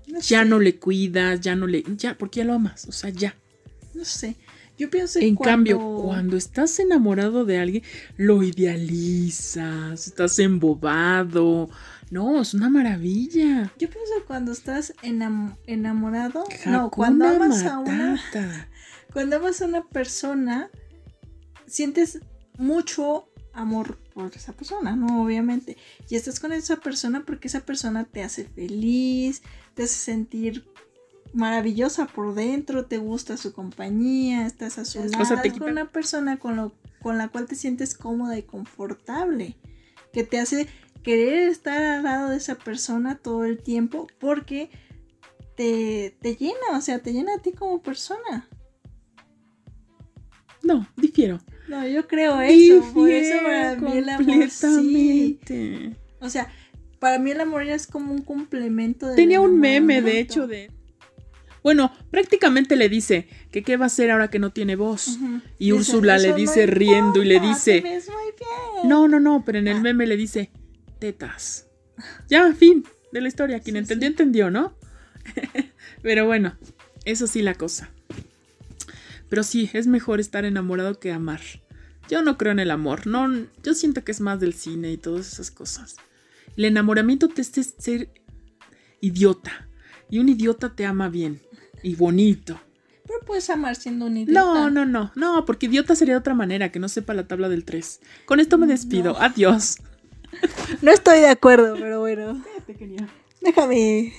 Ya 0.08 0.22
sé, 0.44 0.46
no 0.46 0.60
le 0.60 0.78
cuidas, 0.78 1.42
ya 1.42 1.56
no 1.56 1.68
le. 1.68 1.84
Ya, 1.98 2.18
porque 2.18 2.40
ya 2.40 2.46
lo 2.46 2.54
amas. 2.54 2.86
O 2.88 2.92
sea, 2.92 3.10
ya. 3.10 3.36
No 3.94 4.06
sé. 4.06 4.36
Yo 4.78 4.90
pienso 4.90 5.20
En 5.20 5.36
cuando- 5.36 5.52
cambio, 5.52 6.02
cuando 6.04 6.38
estás 6.38 6.80
enamorado 6.80 7.46
de 7.46 7.58
alguien, 7.60 7.84
lo 8.18 8.44
idealizas, 8.44 10.08
estás 10.08 10.40
embobado. 10.40 11.70
No, 12.12 12.42
es 12.42 12.54
una 12.54 12.70
maravilla. 12.70 13.72
Yo 13.80 13.90
pienso 13.90 14.14
que 14.20 14.26
cuando 14.28 14.52
estás 14.52 14.94
enam- 15.02 15.56
enamorado. 15.66 16.44
no, 16.68 16.92
cuando 16.92 17.26
amas 17.28 17.64
a 17.64 17.80
una. 17.80 18.20
Cuando 19.14 19.38
amas 19.38 19.62
a 19.62 19.66
una 19.66 19.84
persona, 19.88 20.70
sientes 21.68 22.20
mucho 22.58 23.28
amor 23.54 23.98
por 24.14 24.32
esa 24.36 24.54
persona, 24.54 24.96
¿no? 24.96 25.24
Obviamente. 25.24 25.78
Y 26.10 26.16
estás 26.16 26.40
con 26.40 26.52
esa 26.52 26.76
persona 26.78 27.24
porque 27.26 27.48
esa 27.48 27.62
persona 27.62 28.04
te 28.04 28.24
hace 28.24 28.46
feliz, 28.46 29.42
te 29.74 29.84
hace 29.84 29.96
sentir 29.96 30.68
maravillosa 31.34 32.08
por 32.08 32.34
dentro, 32.36 32.86
te 32.86 32.98
gusta 32.98 33.38
su 33.38 33.54
compañía, 33.54 34.46
estás 34.46 34.78
a 34.78 34.86
su 34.86 35.00
O 35.00 35.08
sea, 35.08 35.18
lado. 35.24 35.42
te 35.42 35.52
con 35.52 35.70
una 35.72 35.90
persona 35.90 36.38
con, 36.38 36.58
lo, 36.58 36.74
con 37.02 37.18
la 37.18 37.30
cual 37.30 37.46
te 37.48 37.56
sientes 37.56 37.96
cómoda 37.96 38.38
y 38.38 38.44
confortable, 38.44 39.56
que 40.12 40.24
te 40.26 40.40
hace 40.40 40.68
querer 41.04 41.50
estar 41.50 41.82
al 41.82 42.04
lado 42.04 42.30
de 42.30 42.38
esa 42.38 42.56
persona 42.56 43.18
todo 43.18 43.46
el 43.46 43.62
tiempo 43.62 44.08
porque 44.20 44.70
te, 45.56 46.16
te 46.22 46.36
llena, 46.36 46.78
o 46.78 46.82
sea, 46.82 47.00
te 47.00 47.14
llena 47.14 47.36
a 47.36 47.42
ti 47.42 47.52
como 47.52 47.82
persona. 47.82 48.48
No, 50.64 50.88
difiero. 50.96 51.40
No, 51.68 51.88
yo 51.88 52.08
creo 52.08 52.40
eso. 52.42 52.94
Por 52.94 53.10
eso 53.10 53.36
para 53.44 53.76
mí 53.76 53.98
el 53.98 54.10
amor 54.10 54.50
sí. 54.50 55.40
O 56.20 56.30
sea, 56.30 56.52
para 57.00 57.18
mí 57.18 57.32
el 57.32 57.42
amor 57.42 57.66
ya 57.66 57.74
es 57.74 57.88
como 57.88 58.12
un 58.14 58.22
complemento 58.22 59.08
de. 59.08 59.16
Tenía 59.16 59.42
un 59.42 59.60
meme, 59.60 60.02
de 60.02 60.20
hecho, 60.20 60.48
de. 60.48 60.72
Bueno, 61.64 61.92
prácticamente 62.10 62.76
le 62.76 62.90
dice 62.90 63.28
que 63.52 63.62
qué 63.64 63.78
va 63.78 63.86
a 63.86 63.88
hacer 63.88 64.10
ahora 64.12 64.30
que 64.30 64.40
no 64.40 64.52
tiene 64.52 64.76
voz. 64.76 65.20
Y 65.60 65.72
Úrsula 65.74 66.18
le 66.18 66.34
dice 66.34 66.66
riendo 66.66 67.22
y 67.22 67.26
le 67.26 67.40
dice- 67.40 67.84
No, 68.84 69.08
no, 69.08 69.20
no, 69.20 69.44
pero 69.46 69.60
en 69.60 69.68
el 69.68 69.78
Ah. 69.78 69.82
meme 69.82 70.08
le 70.08 70.18
dice 70.18 70.52
tetas. 71.02 71.68
Ya, 72.30 72.54
fin 72.54 72.86
de 73.12 73.20
la 73.20 73.28
historia. 73.28 73.60
Quien 73.60 73.76
Sí, 73.76 73.80
entendió, 73.80 74.08
sí. 74.08 74.12
entendió, 74.12 74.52
¿no? 74.52 74.78
pero 76.02 76.26
bueno, 76.26 76.56
eso 77.04 77.28
sí 77.28 77.42
la 77.42 77.56
cosa. 77.56 77.90
Pero 79.28 79.44
sí, 79.44 79.70
es 79.74 79.88
mejor 79.88 80.20
estar 80.20 80.46
enamorado 80.46 81.00
que 81.00 81.12
amar. 81.12 81.42
Yo 82.10 82.22
no 82.22 82.38
creo 82.38 82.52
en 82.52 82.60
el 82.60 82.72
amor, 82.72 83.08
no, 83.08 83.28
yo 83.64 83.74
siento 83.74 84.04
que 84.04 84.12
es 84.12 84.20
más 84.22 84.40
del 84.40 84.54
cine 84.54 84.92
y 84.92 84.98
todas 84.98 85.32
esas 85.32 85.50
cosas. 85.52 85.96
El 86.58 86.66
enamoramiento 86.66 87.28
te 87.30 87.42
hace 87.42 87.64
ser 87.64 88.10
idiota. 89.00 89.68
Y 90.10 90.20
un 90.20 90.28
idiota 90.28 90.76
te 90.76 90.86
ama 90.86 91.08
bien 91.08 91.42
y 91.84 91.96
bonito. 91.96 92.60
Pero 93.08 93.20
puedes 93.26 93.50
amar 93.50 93.76
siendo 93.76 94.06
un 94.06 94.18
idiota. 94.18 94.40
No, 94.42 94.70
no, 94.70 94.86
no, 94.86 95.12
no, 95.16 95.46
porque 95.46 95.68
idiota 95.68 95.96
sería 95.96 96.16
de 96.16 96.20
otra 96.20 96.34
manera, 96.34 96.72
que 96.72 96.80
no 96.80 96.90
sepa 96.90 97.14
la 97.14 97.28
tabla 97.28 97.48
del 97.48 97.64
3. 97.64 98.02
Con 98.26 98.40
esto 98.42 98.58
me 98.58 98.68
despido. 98.68 99.14
No. 99.14 99.20
Adiós. 99.20 99.78
No 100.82 100.92
estoy 100.92 101.20
de 101.20 101.30
acuerdo, 101.30 101.76
pero 101.76 102.00
bueno. 102.00 102.44
Déjame. 103.42 104.14